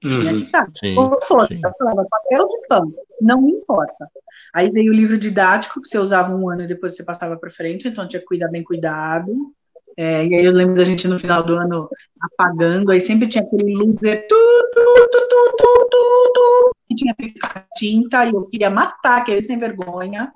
[0.01, 0.67] Tinha uhum, que estar.
[0.75, 4.09] Sim, Ou fosse, ela falava papel de pão, não importa.
[4.53, 7.51] Aí veio o livro didático, que você usava um ano e depois você passava para
[7.51, 9.53] frente, então tinha que cuidar bem cuidado.
[9.95, 11.87] É, e aí eu lembro da gente no final do ano
[12.19, 14.35] apagando, aí sempre tinha aquele luzer tu,
[14.73, 17.15] tu, tu, tu, tu, tu, tu, que tinha
[17.75, 20.31] tinta, e eu queria matar aquele sem vergonha.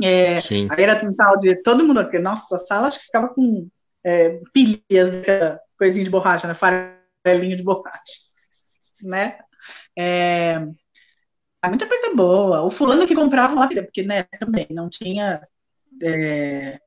[0.00, 0.68] É, Sim.
[0.70, 3.68] Aí era tentar de todo mundo, porque nossa, a sala acho que ficava com
[4.04, 5.10] é, pilhas,
[5.78, 6.54] coisinha de borracha, né?
[6.54, 8.31] Farelinho de borracha,
[9.02, 9.38] né?
[9.96, 10.58] É,
[11.68, 12.62] muita coisa boa.
[12.62, 15.46] O fulano que comprava uma porque né, também não tinha
[16.02, 16.78] é,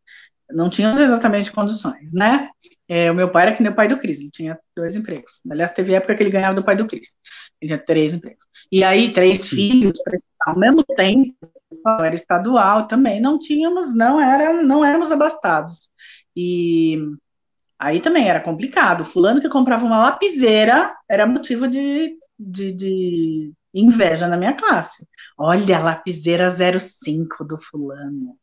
[0.51, 2.49] não tínhamos exatamente condições, né?
[2.87, 5.41] É, o meu pai era que nem o pai do Cris, ele tinha dois empregos.
[5.49, 7.15] Aliás, teve época que ele ganhava do pai do Cris.
[7.59, 8.45] Ele tinha três empregos.
[8.71, 9.97] E aí, três filhos,
[10.45, 11.35] ao mesmo tempo,
[11.99, 15.89] era estadual também, não tínhamos, não, era, não éramos abastados.
[16.35, 16.97] E
[17.79, 19.05] aí também era complicado.
[19.05, 25.07] Fulano que comprava uma lapiseira era motivo de, de, de inveja na minha classe.
[25.37, 28.37] Olha, a lapiseira 05 do fulano.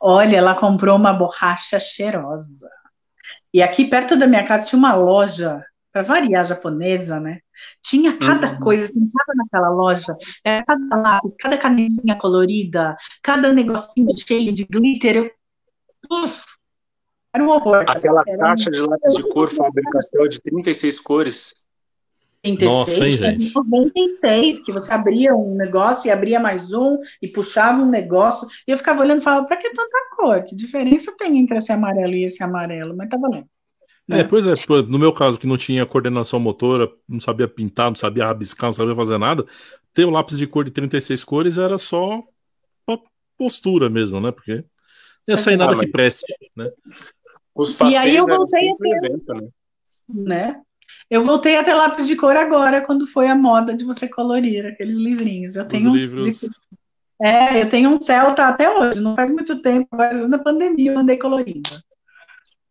[0.00, 2.68] Olha, ela comprou uma borracha cheirosa.
[3.52, 7.40] E aqui perto da minha casa tinha uma loja para variar japonesa, né?
[7.82, 8.60] Tinha cada uhum.
[8.60, 15.16] coisa, assim, cada naquela loja, cada lápis, cada canetinha colorida, cada negocinho cheio de glitter.
[15.16, 15.30] Eu...
[16.10, 16.44] Uf,
[17.36, 17.84] era um horror.
[17.86, 18.72] Aquela era caixa um...
[18.72, 21.66] de lápis de cor Faber-Castell de 36 cores.
[22.42, 23.54] 36, Nossa, hein, gente?
[23.54, 28.46] 96, que você abria um negócio e abria mais um e puxava um negócio.
[28.66, 30.44] E eu ficava olhando e falava, para que tanta cor?
[30.44, 32.96] Que diferença tem entre esse amarelo e esse amarelo?
[32.96, 33.46] Mas tá valendo.
[34.08, 34.54] É, pois é,
[34.86, 38.72] no meu caso, que não tinha coordenação motora, não sabia pintar, não sabia rabiscar, não
[38.72, 39.44] sabia fazer nada,
[39.92, 42.22] ter o lápis de cor de 36 cores era só
[42.86, 42.98] pra
[43.36, 44.30] postura mesmo, né?
[44.30, 44.64] Porque
[45.26, 46.24] não ia sair nada ah, que preste,
[46.54, 46.70] né?
[47.56, 49.48] Os e aí eu voltei a ter, evento, né?
[50.08, 50.60] né?
[51.08, 54.66] Eu voltei a ter lápis de cor agora, quando foi a moda de você colorir
[54.66, 55.56] aqueles livrinhos.
[55.56, 56.40] Eu Os tenho livros...
[56.40, 56.48] De...
[57.22, 60.98] É, eu tenho um Celta até hoje, não faz muito tempo, mas na pandemia eu
[60.98, 61.70] andei colorindo.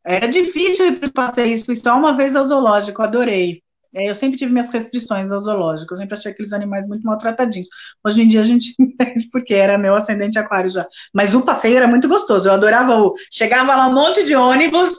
[0.05, 3.63] Era difícil ir para os passeios, fui só uma vez ao zoológico, adorei.
[3.95, 7.69] É, eu sempre tive minhas restrições ao zoológico, eu sempre achei aqueles animais muito maltratadinhos.
[8.03, 10.85] Hoje em dia a gente entende porque era meu ascendente aquário já.
[11.13, 13.15] Mas o passeio era muito gostoso, eu adorava o.
[13.31, 14.93] Chegava lá um monte de ônibus,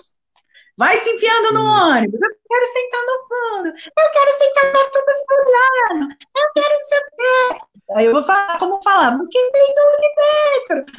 [0.78, 5.12] vai se enfiando no ônibus, eu quero sentar no fundo, eu quero sentar perto do
[5.28, 7.66] fulano, eu quero não sei o quê.
[7.96, 10.92] Aí eu vou falar como falar, porque tem no dentro.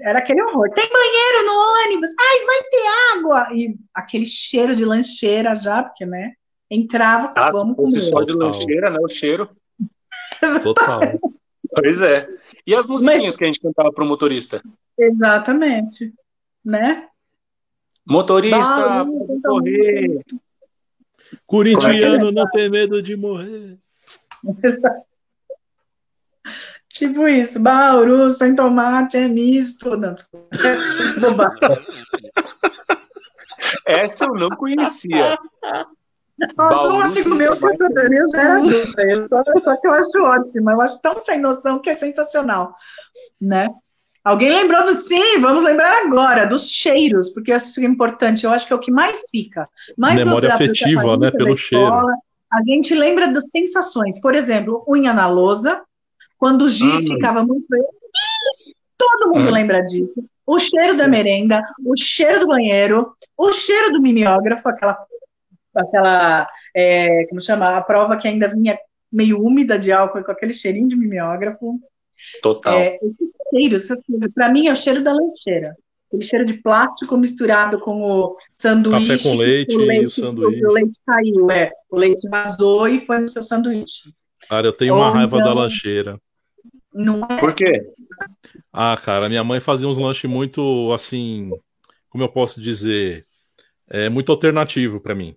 [0.00, 0.70] Era aquele horror.
[0.70, 3.48] Tem banheiro no ônibus, ai, vai ter água.
[3.52, 6.32] E aquele cheiro de lancheira já, porque, né?
[6.70, 8.00] Entrava, ah, vamos comer.
[8.00, 8.98] só de lancheira, né?
[9.00, 9.48] O cheiro.
[10.62, 11.00] Total.
[11.74, 12.28] pois é.
[12.66, 13.36] E as musiquinhas Mas...
[13.36, 14.60] que a gente cantava pro motorista?
[14.98, 16.12] Exatamente.
[16.64, 17.08] Né?
[18.04, 20.24] Motorista, pode correr.
[21.46, 23.78] Corintiano é não tem medo de morrer.
[26.96, 29.96] Tipo isso, Bauru sem tomate é misto.
[29.98, 30.16] Não.
[33.84, 35.38] Essa eu não conhecia.
[36.54, 40.70] Bauru, um amigo meu que eu já era adulta, só, só que eu acho ótimo,
[40.70, 42.74] eu acho tão sem noção que é sensacional,
[43.40, 43.68] né?
[44.22, 48.66] Alguém lembrou do sim, vamos lembrar agora dos cheiros, porque isso é importante, eu acho
[48.66, 49.68] que é o que mais fica.
[49.96, 51.86] Mais Memória afetiva, né, pelo cheiro.
[52.52, 55.80] A gente lembra das sensações, por exemplo, unha na lousa,
[56.36, 57.14] quando o giz hum.
[57.14, 57.66] ficava muito.
[58.98, 59.52] Todo mundo hum.
[59.52, 60.24] lembra disso.
[60.46, 60.98] O cheiro Sim.
[60.98, 64.96] da merenda, o cheiro do banheiro, o cheiro do mimeógrafo, aquela,
[65.76, 67.76] aquela é, como chama?
[67.76, 68.78] A prova que ainda vinha
[69.10, 71.80] meio úmida de álcool, com aquele cheirinho de mimeógrafo.
[72.42, 72.78] Total.
[72.78, 75.76] É, esses cheiros, essas coisas, para mim é o cheiro da lancheira.
[76.08, 79.08] Aquele cheiro de plástico misturado com o sanduíche.
[79.08, 80.66] Café com leite, o leite e o sanduíche.
[80.66, 81.70] O leite caiu, é.
[81.90, 84.12] O leite vazou e foi no seu sanduíche.
[84.48, 86.20] Cara, eu tenho Ou uma raiva então, da lancheira.
[86.92, 87.36] Não é?
[87.38, 87.78] Por quê?
[88.72, 91.50] Ah, cara, minha mãe fazia uns lanches muito assim,
[92.08, 93.26] como eu posso dizer,
[93.88, 95.36] é muito alternativo para mim.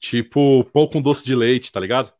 [0.00, 2.12] Tipo, pão com doce de leite, tá ligado?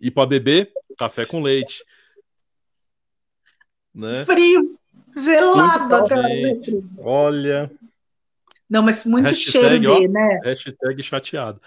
[0.00, 1.84] e para beber, café com leite.
[3.94, 4.24] Né?
[4.24, 4.78] Frio,
[5.16, 6.16] gelado até
[6.98, 7.70] Olha.
[8.68, 10.40] Não, mas muito hashtag, cheiro ó, de, né?
[10.42, 11.60] Hashtag chateado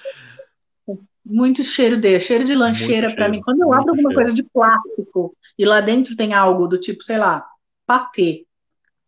[1.30, 3.42] muito cheiro de cheiro de lancheira para mim.
[3.42, 4.16] Quando eu abro alguma cheiro.
[4.16, 7.46] coisa de plástico e lá dentro tem algo do tipo, sei lá,
[7.86, 8.46] patê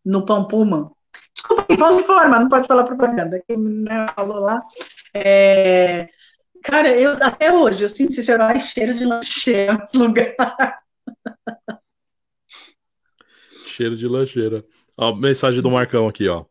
[0.03, 0.91] no pão puma.
[1.33, 4.61] Desculpa, pão de forma, não pode falar propaganda, que né, falou lá.
[5.13, 6.07] É...
[6.63, 10.35] Cara, eu até hoje eu sinto esse cheiro, cheiro de lancheira lugar.
[13.65, 14.63] Cheiro de lancheira.
[14.97, 16.45] Ó, mensagem do Marcão aqui, ó.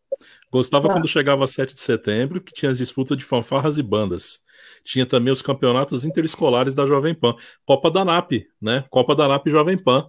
[0.51, 0.93] Gostava ah.
[0.95, 4.43] quando chegava 7 de setembro, que tinha as disputas de fanfarras e bandas.
[4.85, 7.35] Tinha também os campeonatos interescolares da Jovem Pan.
[7.67, 8.85] Copa da NAP, né?
[8.91, 10.09] Copa da NAP Jovem Pan.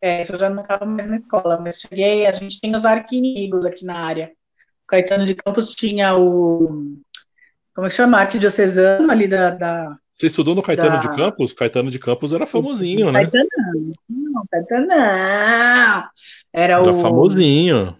[0.00, 2.84] É, isso eu já não estava mais na escola, mas cheguei, a gente tinha os
[2.84, 4.30] arquinimigos aqui na área.
[4.84, 7.00] O Caetano de Campos tinha o.
[7.78, 8.18] Como é que chama?
[8.18, 9.96] Arquidiocesano ali da, da.
[10.12, 10.96] Você estudou no Caetano da...
[10.96, 11.52] de Campos?
[11.52, 13.20] Caetano de Campos era famosinho, né?
[13.20, 13.48] Caetano,
[14.10, 14.96] não, Caetano não.
[14.96, 16.10] Era,
[16.52, 16.94] era o.
[17.00, 17.96] famosinho.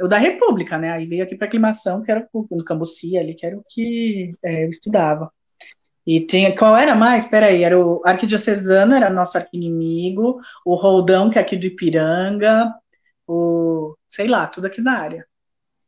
[0.00, 0.90] O da República, né?
[0.90, 4.64] Aí veio aqui para aclimação, que era no Cambuci ali, que era o que é,
[4.64, 5.30] eu estudava.
[6.06, 7.26] E tinha, qual era mais?
[7.26, 12.72] Peraí, era o Arquidiocesano, era nosso arquinimigo, o Roldão, que é aqui do Ipiranga,
[13.28, 15.26] o, sei lá, tudo aqui na área.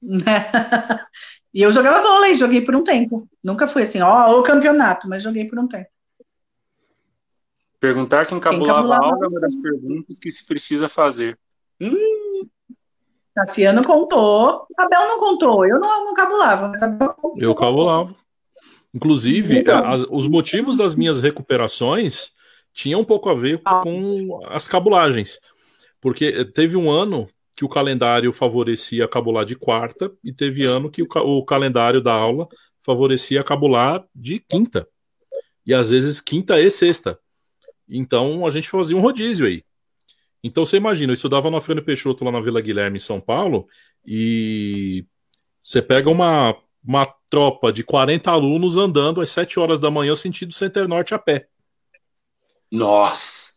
[1.54, 3.28] e eu jogava vôlei, joguei por um tempo.
[3.42, 5.88] Nunca fui assim, ó, o campeonato, mas joguei por um tempo.
[7.78, 11.38] Perguntar quem cabulava, quem cabulava algo é uma das perguntas que se precisa fazer.
[11.80, 12.48] Hum,
[13.34, 17.40] Cassiano contou, Abel não contou, eu não, não cabulava, mas Abel contou.
[17.40, 18.14] Eu cabulava.
[18.92, 22.30] Inclusive, então, as, os motivos das minhas recuperações
[22.72, 23.82] tinham um pouco a ver ah.
[23.82, 25.38] com as cabulagens.
[26.00, 31.02] Porque teve um ano que o calendário favorecia cabular de quarta e teve ano que
[31.02, 32.48] o, o calendário da aula
[32.82, 34.88] favorecia cabular de quinta.
[35.66, 37.18] E às vezes quinta e sexta.
[37.88, 39.64] Então a gente fazia um rodízio aí.
[40.42, 43.66] Então você imagina, eu estudava no Afriano Peixoto lá na Vila Guilherme, em São Paulo,
[44.04, 45.06] e
[45.62, 50.52] você pega uma, uma tropa de 40 alunos andando às 7 horas da manhã sentido
[50.52, 51.48] Center Norte a pé.
[52.70, 53.54] Nossa!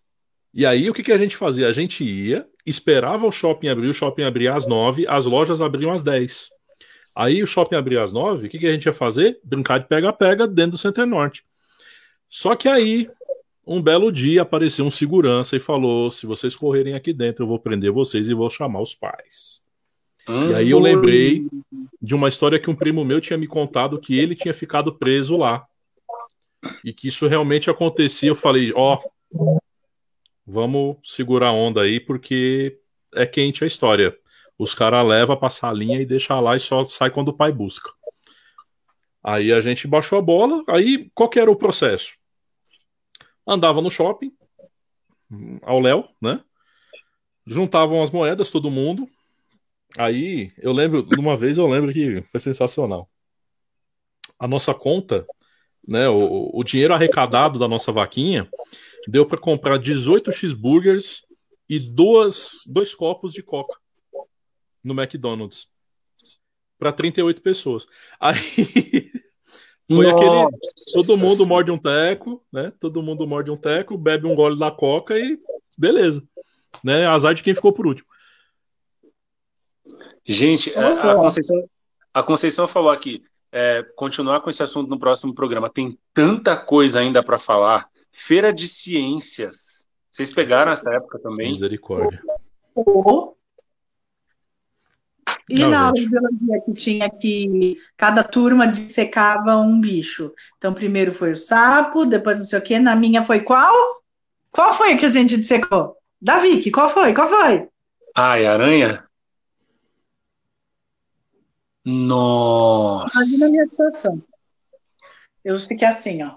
[0.54, 1.68] E aí o que, que a gente fazia?
[1.68, 5.92] A gente ia, esperava o shopping abrir, o shopping abria às 9, as lojas abriam
[5.92, 6.50] às 10.
[7.16, 9.40] Aí o shopping abria às 9, o que, que a gente ia fazer?
[9.44, 11.44] Brincar de pega-pega dentro do Center Norte.
[12.30, 13.10] Só que aí,
[13.66, 17.60] um belo dia, apareceu um segurança e falou: se vocês correrem aqui dentro, eu vou
[17.60, 19.66] prender vocês e vou chamar os pais.
[20.28, 21.48] E aí eu lembrei
[22.02, 25.38] de uma história que um primo meu tinha me contado que ele tinha ficado preso
[25.38, 25.66] lá.
[26.84, 28.30] E que isso realmente acontecia.
[28.30, 29.00] Eu falei, ó,
[29.32, 29.58] oh,
[30.48, 32.80] vamos segurar a onda aí, porque
[33.14, 34.18] é quente a história.
[34.58, 37.92] Os caras levam pra salinha e deixa lá e só sai quando o pai busca.
[39.22, 42.14] Aí a gente baixou a bola, aí qual que era o processo?
[43.46, 44.32] Andava no shopping,
[45.62, 46.42] ao Léo, né?
[47.46, 49.08] Juntavam as moedas, todo mundo.
[49.98, 53.10] Aí eu lembro, de uma vez eu lembro que foi sensacional.
[54.40, 55.26] A nossa conta,
[55.86, 56.08] né?
[56.08, 58.50] O, o dinheiro arrecadado da nossa vaquinha
[59.08, 61.26] deu para comprar 18 cheeseburgers
[61.70, 63.78] e duas, dois copos de coca
[64.84, 65.68] no McDonald's
[66.78, 67.88] para 38 pessoas.
[68.20, 68.36] Aí
[69.90, 70.16] foi Nossa.
[70.16, 70.58] aquele
[70.94, 72.72] todo mundo morde um teco, né?
[72.80, 75.40] Todo mundo morde um teco, bebe um gole da coca e
[75.78, 76.24] beleza.
[76.84, 77.06] Né?
[77.06, 78.08] Azar de quem ficou por último.
[80.26, 81.70] Gente, a, a Conceição,
[82.14, 85.70] a Conceição falou aqui, é, continuar com esse assunto no próximo programa.
[85.70, 87.90] Tem tanta coisa ainda para falar.
[88.20, 89.86] Feira de Ciências.
[90.10, 91.54] Vocês pegaram essa época também?
[91.54, 92.20] Misericórdia.
[95.48, 100.34] E Não, na aula de biologia que tinha que cada turma dissecava um bicho.
[100.58, 102.80] Então, primeiro foi o sapo, depois não sei o quê.
[102.80, 104.02] Na minha foi qual?
[104.52, 105.96] Qual foi que a gente dissecou?
[106.20, 107.14] Da Vicky, qual foi?
[107.14, 107.70] Qual foi?
[108.16, 109.08] Ai, aranha?
[111.86, 113.12] Nossa!
[113.14, 114.24] Imagina a minha situação.
[115.46, 116.36] Eu fiquei assim, ó.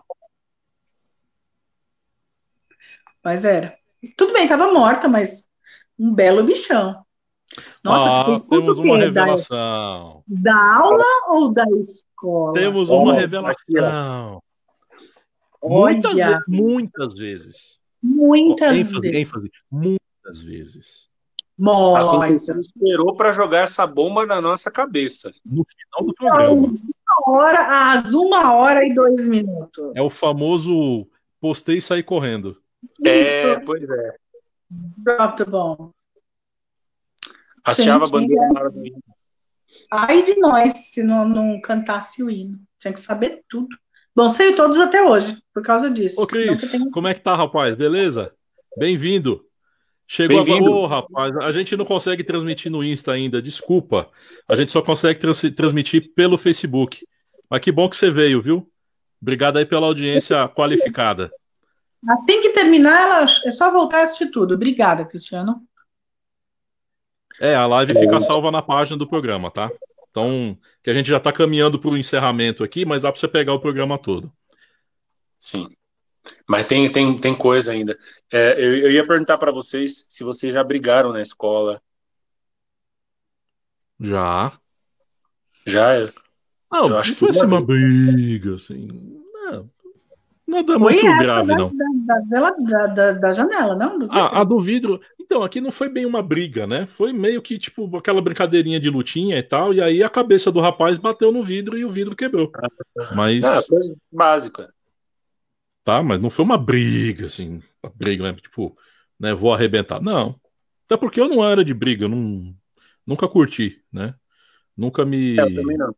[3.24, 3.76] Mas era.
[4.16, 5.44] Tudo bem, tava morta, mas
[5.98, 7.04] um belo bichão.
[7.82, 10.22] Nossa, ah, temos uma revelação.
[10.26, 12.52] Da, da, aula ou da escola?
[12.52, 14.42] Temos uma revelação.
[15.62, 17.80] Muitas, ve muitas vezes.
[18.02, 19.16] Muitas ênfase, vezes.
[19.18, 21.10] ênfase, muitas vezes.
[21.96, 25.30] A Conceição esperou para jogar essa bomba na nossa cabeça.
[25.44, 26.52] No final do programa.
[26.52, 29.92] Uma hora, às uma hora e dois minutos.
[29.94, 31.06] É o famoso
[31.38, 32.56] postei e sair correndo.
[33.04, 33.60] É, Isso.
[33.64, 34.16] pois é.
[34.70, 35.90] Drop the bomb.
[37.64, 39.02] Achava a bandeira na hora do hino.
[39.90, 42.58] Ai de nós se não, não cantasse o hino.
[42.78, 43.76] Tinha que saber tudo.
[44.14, 46.20] Bom, sei todos até hoje, por causa disso.
[46.20, 46.90] Ô, Cris, tem...
[46.90, 47.76] como é que tá, rapaz?
[47.76, 48.32] Beleza?
[48.76, 49.44] Bem-vindo.
[50.06, 50.64] Chegou agora.
[50.64, 54.10] Ô, rapaz, a gente não consegue transmitir no Insta ainda, desculpa.
[54.48, 57.06] A gente só consegue trans transmitir pelo Facebook.
[57.48, 58.68] Mas que bom que você veio, viu?
[59.22, 61.30] Obrigado aí pela audiência qualificada.
[62.08, 63.26] Assim que terminar, ela...
[63.44, 64.54] é só voltar a assistir tudo.
[64.54, 65.62] Obrigada, Cristiano.
[67.40, 69.70] É, a live fica salva na página do programa, tá?
[70.10, 73.28] Então, que a gente já está caminhando para o encerramento aqui, mas dá para você
[73.28, 74.30] pegar o programa todo.
[75.38, 75.68] Sim.
[76.46, 77.98] Mas tem, tem, tem coisa ainda.
[78.30, 81.80] É, eu, eu ia perguntar para vocês se vocês já brigaram na escola.
[83.98, 84.52] Já.
[85.66, 85.98] Já?
[85.98, 86.12] Eu,
[86.70, 89.19] não, eu acho não foi assim uma briga, assim.
[90.50, 91.72] Nada muito grave, da, não.
[92.04, 94.00] Da, da, da, da janela, não?
[94.00, 95.00] Do ah, a do vidro.
[95.20, 96.86] Então, aqui não foi bem uma briga, né?
[96.86, 100.58] Foi meio que, tipo, aquela brincadeirinha de lutinha e tal, e aí a cabeça do
[100.58, 102.50] rapaz bateu no vidro e o vidro quebrou.
[103.14, 103.44] Mas.
[103.44, 104.74] Ah, coisa básica.
[105.84, 108.32] Tá, mas não foi uma briga, assim, uma briga, né?
[108.34, 108.76] Tipo,
[109.20, 110.02] né, vou arrebentar.
[110.02, 110.34] Não.
[110.84, 112.52] Até porque eu não era de briga, eu não,
[113.06, 114.14] nunca curti, né?
[114.76, 115.36] Nunca me.
[115.36, 115.94] Eu também não.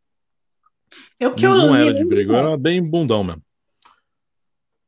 [1.19, 3.43] Eu que não, eu não era de briga, eu era bem bundão mesmo.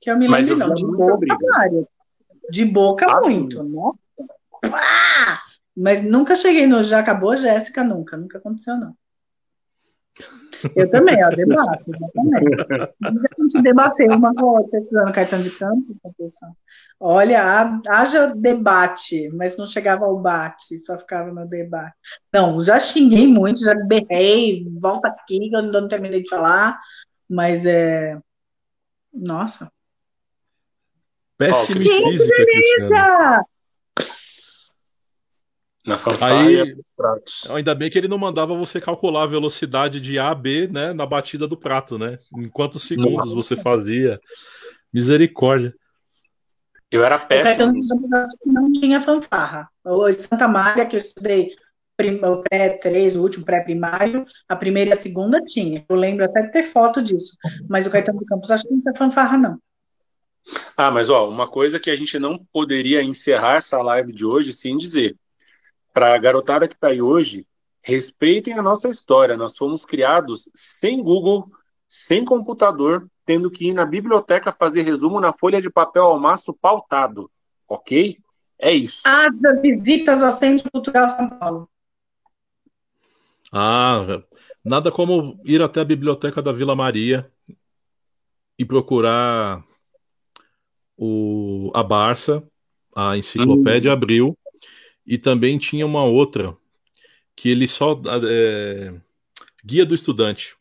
[0.05, 1.26] Que eu me lembro, não, de boca.
[2.50, 3.92] De boca, ah, muito, né?
[4.70, 5.40] Ah!
[5.74, 8.94] Mas nunca cheguei no já acabou, Jéssica, nunca, nunca aconteceu, não.
[10.76, 12.94] Eu também, ó, debato, exatamente.
[13.02, 15.96] A gente debateu uma com a outra, no cartão de campo,
[17.00, 21.96] Olha, haja debate, mas não chegava ao bate, só ficava no debate.
[22.30, 26.78] Não, já xinguei muito, já berrei, volta aqui, eu não terminei de falar,
[27.26, 28.18] mas é.
[29.11, 29.72] Nossa.
[31.37, 33.45] Péssima oh, física, delícia!
[35.87, 36.76] Na fanfarra Aí,
[37.51, 40.95] ainda bem que ele não mandava você calcular a velocidade de A a B, né,
[40.95, 42.18] na batida do prato, né?
[42.35, 43.35] Em quantos segundos Nossa.
[43.35, 44.18] você fazia.
[44.93, 45.74] Misericórdia.
[46.91, 47.72] Eu era péssimo.
[48.47, 49.68] Não tinha fanfarra.
[49.85, 51.51] O Santa Maria, que eu estudei
[51.99, 55.85] o pré-3, o último pré-primário, a primeira e a segunda tinha.
[55.89, 57.37] Eu lembro até de ter foto disso.
[57.68, 59.59] Mas o Caetano do Campos acho que não tem fanfarra, não.
[60.76, 64.53] Ah, mas ó, uma coisa que a gente não poderia encerrar essa live de hoje
[64.53, 65.16] sem dizer.
[65.92, 67.47] Para a garotada que está aí hoje,
[67.82, 69.36] respeitem a nossa história.
[69.36, 71.51] Nós fomos criados sem Google,
[71.86, 76.53] sem computador, tendo que ir na biblioteca fazer resumo na folha de papel ao maço
[76.53, 77.30] pautado.
[77.68, 78.18] Ok?
[78.59, 79.03] É isso.
[79.07, 81.68] As visitas ao Centro Cultural São Paulo.
[83.53, 84.22] Ah,
[84.64, 87.30] nada como ir até a biblioteca da Vila Maria
[88.59, 89.64] e procurar
[90.97, 92.42] o, a Barça,
[92.95, 93.95] a enciclopédia hum.
[93.95, 94.38] abriu,
[95.07, 96.57] e também tinha uma outra
[97.36, 98.01] que ele só.
[98.28, 98.95] É,
[99.64, 100.57] Guia do Estudante.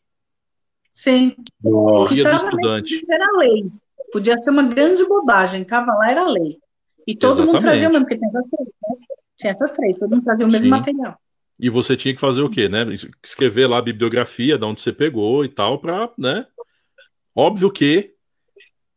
[0.92, 1.34] Sim.
[1.62, 2.14] Nossa.
[2.14, 3.06] Guia do Estudante.
[3.08, 3.70] Era lei.
[4.12, 6.58] Podia ser uma grande bobagem, tava lá, era lei.
[7.06, 7.52] E todo Exatamente.
[7.52, 9.06] mundo trazia o mesmo, porque tem essas três, né?
[9.36, 10.70] Tinha essas três, todo mundo trazia o mesmo Sim.
[10.70, 11.18] material.
[11.58, 12.86] E você tinha que fazer o quê, né?
[13.22, 16.46] Escrever lá a bibliografia, de onde você pegou e tal, para, né?
[17.34, 18.13] Óbvio que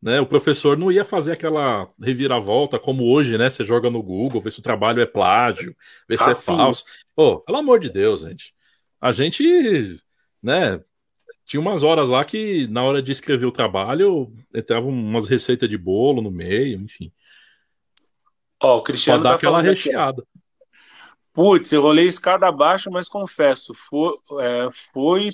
[0.08, 3.49] né, o professor não ia fazer aquela reviravolta como hoje, né?
[3.49, 5.76] Você joga no Google, vê se o trabalho é plágio,
[6.08, 6.55] vê se ah, é sim.
[6.55, 6.86] falso.
[7.14, 8.53] Pô, pelo amor de Deus, gente.
[9.01, 10.01] A gente,
[10.41, 10.82] né?
[11.43, 15.78] Tinha umas horas lá que, na hora de escrever o trabalho, entrava umas receitas de
[15.78, 17.12] bolo no meio, enfim.
[18.64, 20.22] Ó, o Cristiano pra dar tá aquela recheada.
[20.22, 20.41] Aqui.
[21.34, 25.30] Putz, eu rolei escada abaixo, mas confesso, foi, é, foi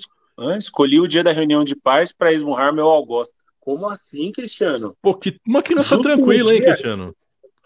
[0.58, 3.30] escolhi o dia da reunião de paz para esmurrar meu algoz.
[3.64, 4.94] Como assim, Cristiano?
[5.02, 7.16] Pô, que, uma criança Justo tranquila, hein, Cristiano?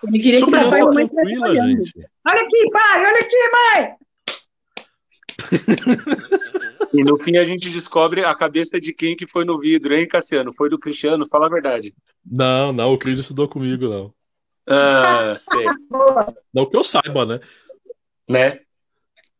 [0.03, 1.93] Ele queria que papai e tranquila, gente.
[2.23, 3.95] Olha aqui, pai, olha aqui, mãe!
[6.93, 10.07] e no fim a gente descobre a cabeça de quem que foi no vidro, hein,
[10.07, 10.53] Cassiano?
[10.53, 11.95] Foi do Cristiano, fala a verdade.
[12.23, 14.13] Não, não, o Cris estudou comigo, não.
[14.67, 15.65] Ah, sei.
[16.53, 17.39] Não que eu saiba, né?
[18.29, 18.59] né?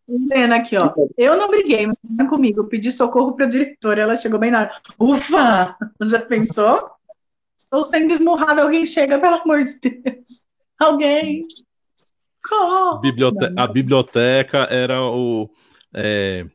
[0.08, 0.93] Helena aqui, ó.
[1.18, 2.62] Eu não briguei, mas comigo.
[2.62, 4.01] Eu pedi socorro para a diretora.
[4.01, 4.72] Ela chegou bem na hora.
[4.97, 5.78] Ufa!
[6.03, 6.89] Já pensou?
[7.58, 8.64] Estou sendo esmurrada.
[8.64, 10.45] Alguém chega, pelo amor de Deus.
[10.80, 11.41] Alguém.
[12.51, 13.01] Oh.
[13.58, 15.49] A biblioteca era o.
[15.93, 16.45] É,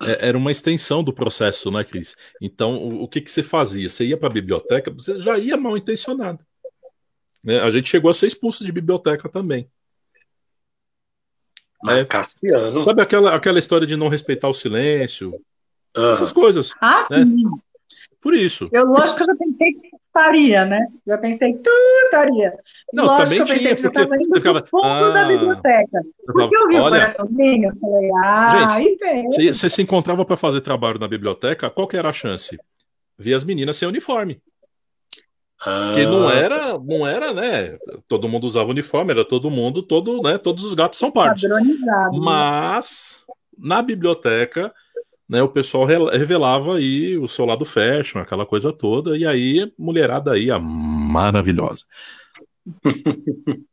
[0.00, 2.16] é, era uma extensão do processo, né, Cris?
[2.40, 3.88] Então, o, o que, que você fazia?
[3.88, 6.40] Você ia para a biblioteca, você já ia mal intencionado.
[7.42, 7.60] Né?
[7.60, 9.68] A gente chegou a ser expulso de biblioteca também.
[11.84, 12.04] Mas é.
[12.06, 12.80] Cassiano.
[12.80, 15.38] Sabe aquela, aquela história de não respeitar o silêncio?
[15.94, 16.12] Uhum.
[16.12, 16.72] Essas coisas.
[16.80, 17.24] Ah, né?
[17.24, 17.42] sim.
[18.22, 18.70] Por isso.
[18.72, 20.86] Eu, lógico que eu já pensei que estaria, né?
[21.06, 21.70] Já pensei que tu
[22.04, 22.54] estaria.
[22.90, 26.00] Não, lógico também que eu pensei tinha, que porque você ficava fundo ah, da biblioteca.
[26.24, 30.62] Porque eu vi olha, o coraçãozinho, eu falei, ah, gente, você se encontrava para fazer
[30.62, 32.58] trabalho na biblioteca, qual que era a chance?
[33.18, 34.40] Ver as meninas sem uniforme.
[35.64, 36.34] Porque não ah.
[36.34, 37.78] era, não era, né?
[38.06, 40.36] Todo mundo usava uniforme, era todo mundo, todo, né?
[40.36, 41.42] Todos os gatos são pardos.
[41.44, 41.58] Né?
[42.12, 43.24] Mas
[43.56, 44.72] na biblioteca,
[45.26, 45.42] né?
[45.42, 50.50] O pessoal revelava aí o seu lado fashion, aquela coisa toda, e aí mulherada aí,
[50.50, 51.84] a maravilhosa.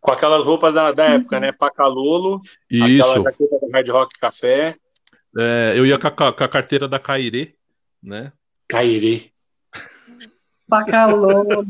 [0.00, 1.52] Com aquelas roupas da, da época, né?
[1.52, 3.08] Pacalolo, Isso.
[3.08, 4.76] aquela jaqueta do Hard Rock Café.
[5.38, 7.54] É, eu ia com a, com a carteira da Cairê,
[8.02, 8.32] né?
[8.66, 9.30] Cairê.
[10.68, 11.66] Pacalolo.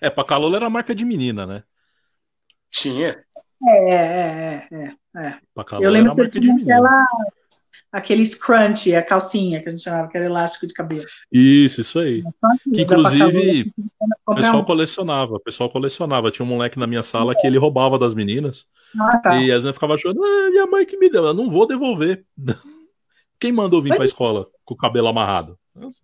[0.00, 1.62] É, Pacalolo era marca de menina, né?
[2.70, 3.22] Tinha.
[3.66, 4.92] É, é, é.
[5.16, 5.38] é.
[5.80, 7.06] Eu lembro que tinha aquela,
[7.92, 11.06] aquele scrunch, a calcinha que a gente chamava, que era elástico de cabelo.
[11.30, 12.22] Isso, isso aí.
[12.72, 13.72] Que, inclusive,
[14.26, 16.30] o pessoal colecionava, o pessoal colecionava.
[16.30, 18.66] Tinha um moleque na minha sala que ele roubava das meninas.
[19.00, 19.36] Ah, tá.
[19.36, 22.24] E às vezes ficava achando, ah, minha mãe que me deu, eu não vou devolver.
[23.38, 25.58] Quem mandou vir para a escola com o cabelo amarrado?
[25.74, 26.00] Nossa.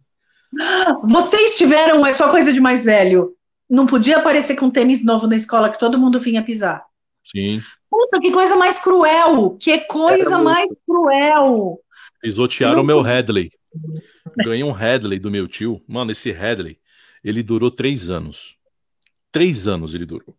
[1.05, 3.35] Vocês tiveram, é só coisa de mais velho.
[3.69, 6.85] Não podia aparecer com tênis novo na escola que todo mundo vinha pisar.
[7.25, 7.63] Sim.
[7.89, 9.57] Puta, que coisa mais cruel!
[9.59, 11.81] Que coisa mais cruel!
[12.21, 13.51] Pisotearam o meu Headley.
[14.45, 15.83] Ganhei um Headley do meu tio.
[15.87, 16.79] Mano, esse Headley,
[17.23, 18.57] ele durou três anos.
[19.33, 20.37] Três anos ele durou.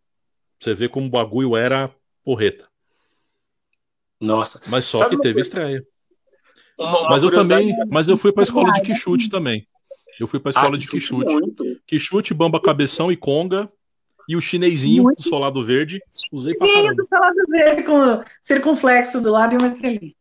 [0.60, 1.90] Você vê como o bagulho era
[2.24, 2.70] porreta.
[4.20, 4.62] Nossa.
[4.68, 5.86] Mas só Sabe que teve estreia.
[6.78, 9.68] Uma, uma mas eu também, mas eu fui pra escola de Quixute também.
[10.22, 11.82] Eu fui pra escola ah, de Quixute.
[11.88, 13.68] Quixute, Bamba Cabeção e Conga.
[14.30, 15.18] E o chinesinho muito.
[15.18, 16.00] do solado verde.
[16.32, 20.14] Usei pra Sim, do solado verde com circunflexo do lado e uma estrelinha.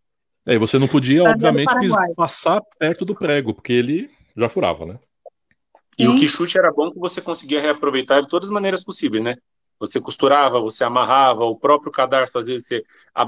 [0.47, 1.75] É, e você não podia, tá obviamente,
[2.17, 4.99] passar perto do prego, porque ele já furava, né?
[5.99, 6.09] E Sim.
[6.09, 9.37] o Quixute era bom que você conseguia reaproveitar de todas as maneiras possíveis, né?
[9.79, 12.83] Você costurava, você amarrava, o próprio cadarço, às vezes você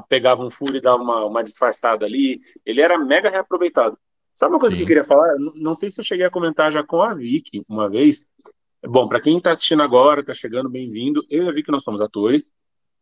[0.08, 2.40] pegava um furo e dava uma, uma disfarçada ali.
[2.64, 3.98] Ele era mega reaproveitado.
[4.34, 4.78] Sabe uma coisa Sim.
[4.78, 5.34] que eu queria falar?
[5.54, 8.28] Não sei se eu cheguei a comentar já com a Vicky uma vez.
[8.84, 11.24] Bom, para quem está assistindo agora, está chegando, bem-vindo.
[11.30, 12.52] Eu e a Vicky, nós somos atores.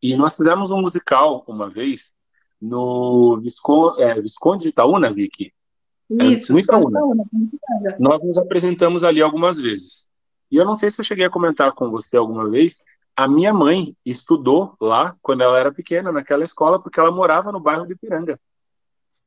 [0.03, 2.13] E nós fizemos um musical uma vez
[2.61, 5.53] no Visconde, é, Visconde de Itaúna, Vicky.
[6.19, 7.01] É, Isso, é, no Itaúna.
[7.99, 10.11] Nós nos apresentamos ali algumas vezes.
[10.51, 12.83] E eu não sei se eu cheguei a comentar com você alguma vez,
[13.17, 17.61] a minha mãe estudou lá quando ela era pequena, naquela escola, porque ela morava no
[17.61, 18.39] bairro de Piranga.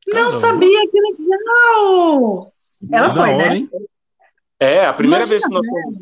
[0.07, 0.39] Não Caramba.
[0.39, 2.39] sabia, que legal!
[2.91, 3.57] Ela foi, hora, né?
[3.57, 3.69] Hein?
[4.59, 5.99] É, a primeira Imagina, vez que nós fomos.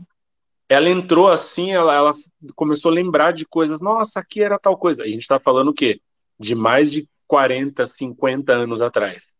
[0.67, 2.11] Ela entrou assim, ela, ela
[2.55, 3.81] começou a lembrar de coisas.
[3.81, 5.03] Nossa, aqui era tal coisa.
[5.03, 5.99] E a gente está falando o quê?
[6.39, 9.35] De mais de 40, 50 anos atrás.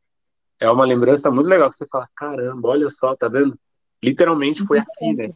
[0.59, 3.57] É uma lembrança muito legal que você fala: caramba, olha só, tá vendo?
[4.03, 5.31] Literalmente foi aqui, né?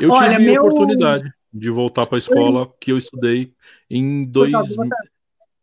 [0.00, 0.62] Eu olha, tive meu...
[0.62, 3.52] a oportunidade de voltar para a escola que eu estudei
[3.90, 4.52] em, dois,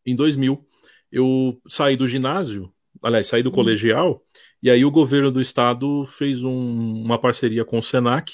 [0.06, 0.66] em 2000
[1.14, 3.56] eu saí do ginásio, aliás, saí do uhum.
[3.56, 4.24] colegial,
[4.64, 8.34] e aí o governo do estado fez um, uma parceria com o Senac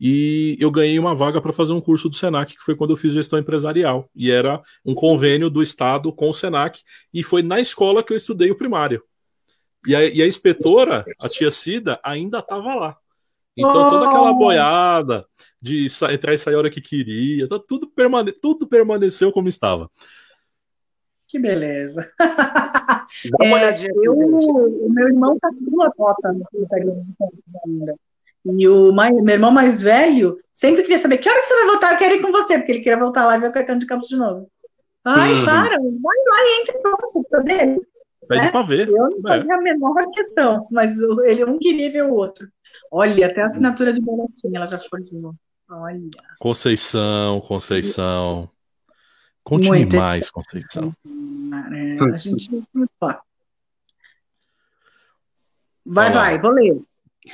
[0.00, 2.96] e eu ganhei uma vaga para fazer um curso do Senac, que foi quando eu
[2.96, 4.10] fiz gestão empresarial.
[4.16, 6.82] E era um convênio do estado com o Senac,
[7.14, 9.02] e foi na escola que eu estudei o primário.
[9.86, 12.96] E a, e a inspetora, a tia Cida, ainda estava lá.
[13.56, 15.26] Então toda aquela boiada
[15.60, 19.90] de entrar e sair a hora que queria, tá tudo, permane tudo permaneceu como estava.
[21.28, 22.10] Que beleza.
[22.18, 27.02] Dá uma é, olhadinha eu, o meu irmão tá com duas fotos no Instagram
[27.66, 27.94] ainda.
[28.46, 31.66] E o mais, meu irmão mais velho sempre queria saber que hora que você vai
[31.66, 33.80] voltar, eu quero ir com você, porque ele queria voltar lá e ver o Caetano
[33.80, 34.50] de Campos de novo.
[35.04, 35.44] Ai, uhum.
[35.44, 37.80] para, vai lá e entra no computador dele.
[38.26, 38.50] Pede né?
[38.50, 38.88] pra ver.
[38.88, 39.54] Eu não fazia é.
[39.54, 42.48] a menor questão, mas ele um queria ver o outro.
[42.90, 45.36] Olha, até a assinatura de boletim ela já foi de novo.
[45.70, 46.08] Olha.
[46.38, 48.50] Conceição, Conceição.
[49.48, 50.94] Conte Muito mais, Conceição.
[51.72, 52.50] É, a gente.
[55.86, 56.78] Vai, vai, vou ler.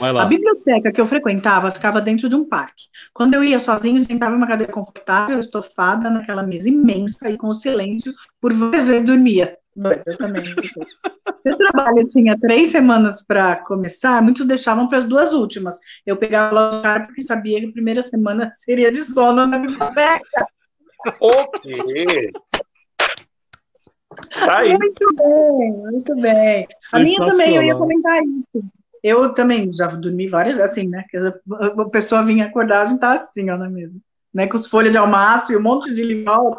[0.01, 2.85] A biblioteca que eu frequentava ficava dentro de um parque.
[3.13, 7.53] Quando eu ia sozinho, sentava em uma cadeira confortável, estofada naquela mesa imensa e com
[7.53, 9.59] silêncio, por várias vezes dormia.
[9.75, 10.45] Dois, eu também.
[11.45, 15.81] Meu trabalho tinha três semanas para começar, muitos deixavam para as duas últimas.
[16.07, 20.47] Eu pegava logo cara porque sabia que a primeira semana seria de sono na biblioteca.
[21.21, 22.31] O quê?
[24.47, 24.77] Tá aí.
[24.77, 26.69] Muito bem, muito bem.
[26.93, 28.65] A minha também, eu ia comentar isso.
[29.03, 31.05] Eu também já dormi várias, assim, né?
[31.79, 33.95] A pessoa vinha acordar, a gente tá assim, ó, na mesa.
[34.33, 36.57] Né, com as folhas de almaço e um monte de livro.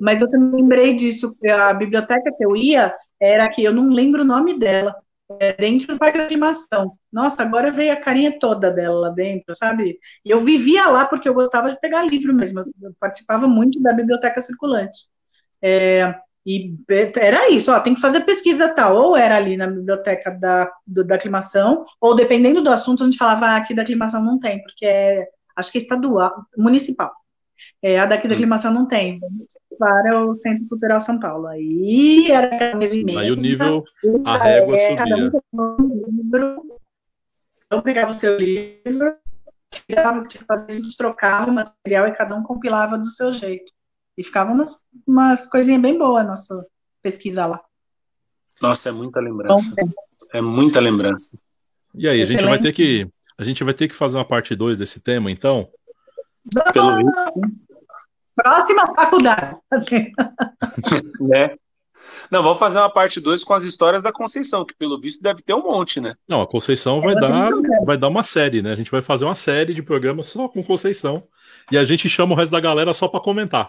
[0.00, 1.36] Mas eu também lembrei disso.
[1.54, 4.96] A biblioteca que eu ia era que eu não lembro o nome dela.
[5.38, 6.92] É dentro do parque de animação.
[7.12, 9.98] Nossa, agora veio a carinha toda dela lá dentro, sabe?
[10.24, 12.60] E eu vivia lá porque eu gostava de pegar livro mesmo.
[12.82, 15.08] Eu participava muito da biblioteca circulante.
[15.62, 16.74] É, e
[17.16, 21.04] era isso, ó, tem que fazer pesquisa tal, ou era ali na biblioteca da, do,
[21.04, 24.62] da aclimação, ou dependendo do assunto, a gente falava, ah, aqui da aclimação não tem,
[24.62, 27.12] porque é, acho que é estadual, municipal.
[27.82, 28.36] É, a daqui da hum.
[28.36, 29.20] aclimação não tem,
[29.78, 31.46] para o Centro Cultural São Paulo.
[31.46, 33.84] Aí era cada vez e Aí o nível,
[34.24, 35.32] a régua é, subia.
[35.52, 36.80] Um
[37.70, 39.14] eu pegava o seu livro,
[39.86, 42.98] tirava o que tinha que fazer, a gente trocava o material e cada um compilava
[42.98, 43.72] do seu jeito.
[44.18, 46.66] E ficava umas, umas coisinhas bem boas a nossa
[47.00, 47.60] pesquisa lá.
[48.60, 49.72] Nossa, é muita lembrança.
[49.80, 49.88] Bom,
[50.34, 51.40] é muita lembrança.
[51.94, 53.08] E aí, a gente vai ter que
[53.38, 55.66] a gente vai ter que fazer uma parte 2 desse tema, então?
[56.72, 56.96] Pelo
[58.34, 59.56] Próxima faculdade.
[61.20, 61.56] né?
[62.30, 65.42] Não, vamos fazer uma parte 2 com as histórias da Conceição, que pelo visto deve
[65.42, 66.14] ter um monte, né?
[66.26, 67.50] Não, a Conceição vai dar,
[67.84, 68.72] vai dar uma série, né?
[68.72, 71.24] A gente vai fazer uma série de programas só com Conceição.
[71.70, 73.68] E a gente chama o resto da galera só para comentar.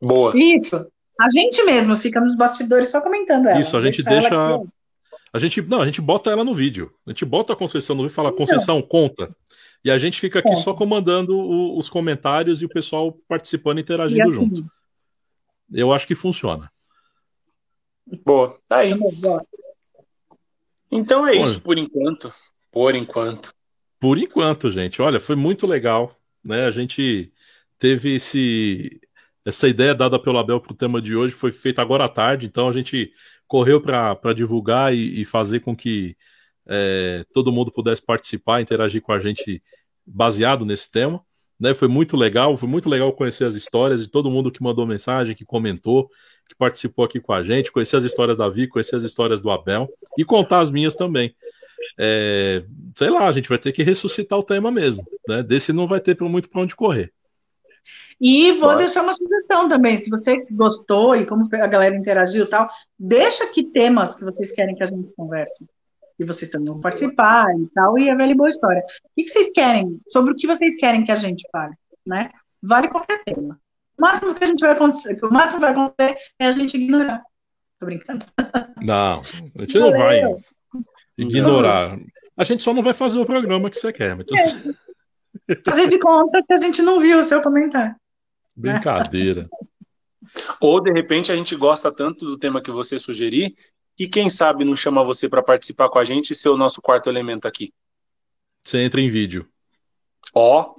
[0.00, 0.32] Boa.
[0.36, 0.76] Isso.
[1.20, 3.60] A gente mesmo fica nos bastidores só comentando ela.
[3.60, 4.28] Isso, a gente deixa.
[4.30, 4.62] deixa...
[5.32, 6.92] A gente, não, a gente bota ela no vídeo.
[7.06, 8.38] A gente bota a Conceição no vídeo e fala, então.
[8.38, 9.34] Conceição, conta.
[9.84, 13.80] E a gente fica aqui só comandando o, os comentários e o pessoal participando e
[13.82, 14.70] interagindo e assim, junto.
[15.72, 16.70] Eu acho que funciona.
[18.24, 18.94] Boa, tá aí.
[20.90, 22.32] Então é isso por enquanto.
[22.72, 23.52] Por enquanto.
[24.00, 25.02] Por enquanto, gente.
[25.02, 26.16] Olha, foi muito legal.
[26.42, 26.64] Né?
[26.64, 27.32] A gente
[27.78, 29.00] teve esse,
[29.44, 32.46] essa ideia dada pelo Abel para o tema de hoje foi feita agora à tarde,
[32.46, 33.12] então a gente
[33.46, 36.16] correu para divulgar e, e, fazer com que
[36.68, 39.62] é, todo mundo pudesse participar, interagir com a gente
[40.06, 41.22] baseado nesse tema.
[41.58, 41.74] Né?
[41.74, 45.34] Foi muito legal, foi muito legal conhecer as histórias de todo mundo que mandou mensagem,
[45.34, 46.08] que comentou,
[46.48, 49.50] que participou aqui com a gente, conhecer as histórias da Vi, conhecer as histórias do
[49.50, 51.34] Abel e contar as minhas também.
[51.98, 52.62] É,
[52.94, 55.42] sei lá, a gente vai ter que ressuscitar o tema mesmo, né?
[55.42, 57.12] Desse não vai ter muito para onde correr.
[58.20, 58.84] E vou Pode.
[58.84, 59.98] deixar uma sugestão também.
[59.98, 62.68] Se você gostou e como a galera interagiu e tal,
[62.98, 65.66] deixa aqui temas que vocês querem que a gente converse.
[66.18, 68.82] E vocês também vão participar e tal, e é velha e boa história.
[69.04, 70.00] O que vocês querem?
[70.08, 71.74] Sobre o que vocês querem que a gente fale,
[72.04, 72.30] né?
[72.62, 73.58] Vale qualquer tema.
[73.96, 76.76] O máximo que a gente vai acontecer, o máximo que vai acontecer é a gente
[76.76, 77.22] ignorar.
[77.78, 78.26] Tô brincando.
[78.82, 79.20] Não,
[79.56, 80.20] a gente não vai
[81.16, 81.98] ignorar.
[82.36, 84.16] A gente só não vai fazer o programa que você quer.
[84.16, 84.26] Mas...
[85.48, 85.56] É.
[85.64, 87.94] Fazer de conta que a gente não viu o seu comentário.
[88.56, 89.48] Brincadeira.
[90.60, 93.54] Ou de repente a gente gosta tanto do tema que você sugerir
[93.98, 96.80] e quem sabe não chama você para participar com a gente e ser o nosso
[96.80, 97.72] quarto elemento aqui.
[98.62, 99.48] Você entra em vídeo.
[100.32, 100.74] Ó.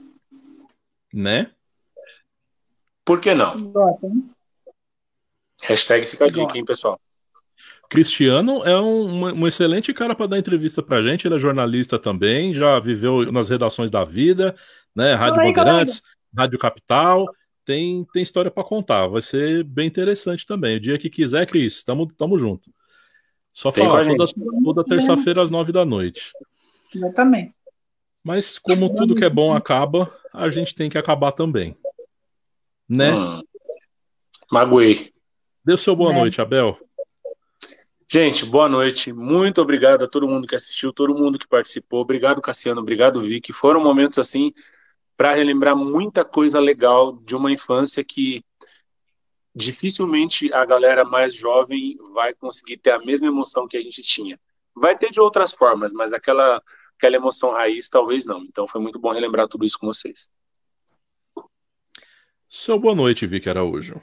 [1.14, 1.52] Né?
[3.04, 3.74] Por que não?
[5.62, 7.00] Hashtag fica a dica, hein, pessoal?
[7.90, 12.54] Cristiano é um, um excelente cara para dar entrevista pra gente, ele é jornalista também,
[12.54, 14.56] já viveu nas redações da vida,
[14.96, 15.16] né?
[15.16, 16.04] Rádio Oi, Bandeirantes,
[16.38, 17.26] Rádio Capital,
[17.66, 20.78] tem, tem história para contar, vai ser bem interessante também.
[20.78, 22.72] O dia que quiser, Cris, tamo, tamo junto.
[23.54, 24.26] Só falar toda,
[24.64, 26.32] toda terça-feira às nove da noite.
[26.94, 27.54] Exatamente.
[28.24, 31.76] Mas como tudo que é bom acaba, a gente tem que acabar também.
[32.88, 33.14] Né?
[33.14, 33.42] Hum.
[34.52, 35.14] Magoei.
[35.64, 36.16] Dê o seu boa é.
[36.16, 36.78] noite, Abel.
[38.12, 39.14] Gente, boa noite.
[39.14, 42.02] Muito obrigado a todo mundo que assistiu, todo mundo que participou.
[42.02, 42.82] Obrigado, Cassiano.
[42.82, 43.54] Obrigado, Vicky.
[43.54, 44.52] Foram momentos assim
[45.16, 48.44] para relembrar muita coisa legal de uma infância que
[49.60, 54.40] dificilmente a galera mais jovem vai conseguir ter a mesma emoção que a gente tinha.
[54.74, 56.64] Vai ter de outras formas, mas aquela,
[56.98, 58.42] aquela emoção raiz talvez não.
[58.44, 60.32] Então foi muito bom relembrar tudo isso com vocês.
[62.50, 64.02] Seu boa noite, Vicky Araújo.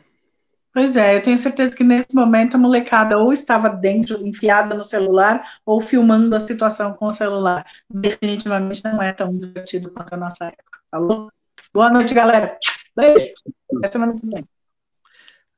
[0.75, 4.85] Pois é, eu tenho certeza que nesse momento a molecada ou estava dentro, enfiada no
[4.85, 7.65] celular, ou filmando a situação com o celular.
[7.89, 10.81] Definitivamente não é tão divertido quanto a nossa época.
[10.91, 11.33] Falou?
[11.73, 12.59] Boa noite, galera.
[12.95, 13.31] Beijo.
[13.79, 14.47] Até semana que vem.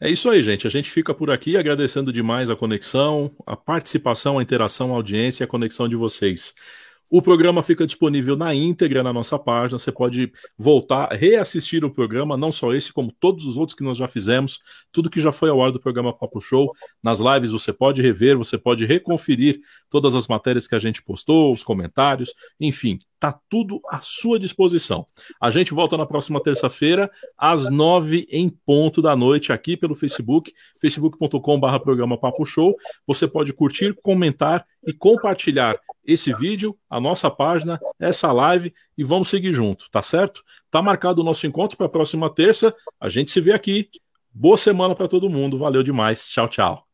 [0.01, 0.66] É isso aí, gente.
[0.66, 5.43] A gente fica por aqui agradecendo demais a conexão, a participação, a interação, a audiência
[5.43, 6.55] e a conexão de vocês.
[7.11, 9.79] O programa fica disponível na íntegra na nossa página.
[9.79, 13.97] Você pode voltar, reassistir o programa, não só esse, como todos os outros que nós
[13.97, 14.61] já fizemos,
[14.93, 16.70] tudo que já foi ao ar do programa Papo Show.
[17.03, 19.61] Nas lives você pode rever, você pode reconferir
[19.91, 25.05] todas as matérias que a gente postou, os comentários, enfim, tá tudo à sua disposição.
[25.40, 30.53] A gente volta na próxima terça-feira, às nove em ponto da noite, aqui pelo Facebook,
[30.81, 32.77] facebook.com.br programa Papo Show.
[33.07, 39.28] Você pode curtir, comentar e compartilhar esse vídeo, a nossa página, essa live e vamos
[39.28, 40.43] seguir junto, tá certo?
[40.70, 42.74] Tá marcado o nosso encontro para a próxima terça.
[43.01, 43.89] A gente se vê aqui.
[44.35, 45.59] Boa semana para todo mundo.
[45.59, 46.27] Valeu demais.
[46.28, 46.88] Tchau, tchau.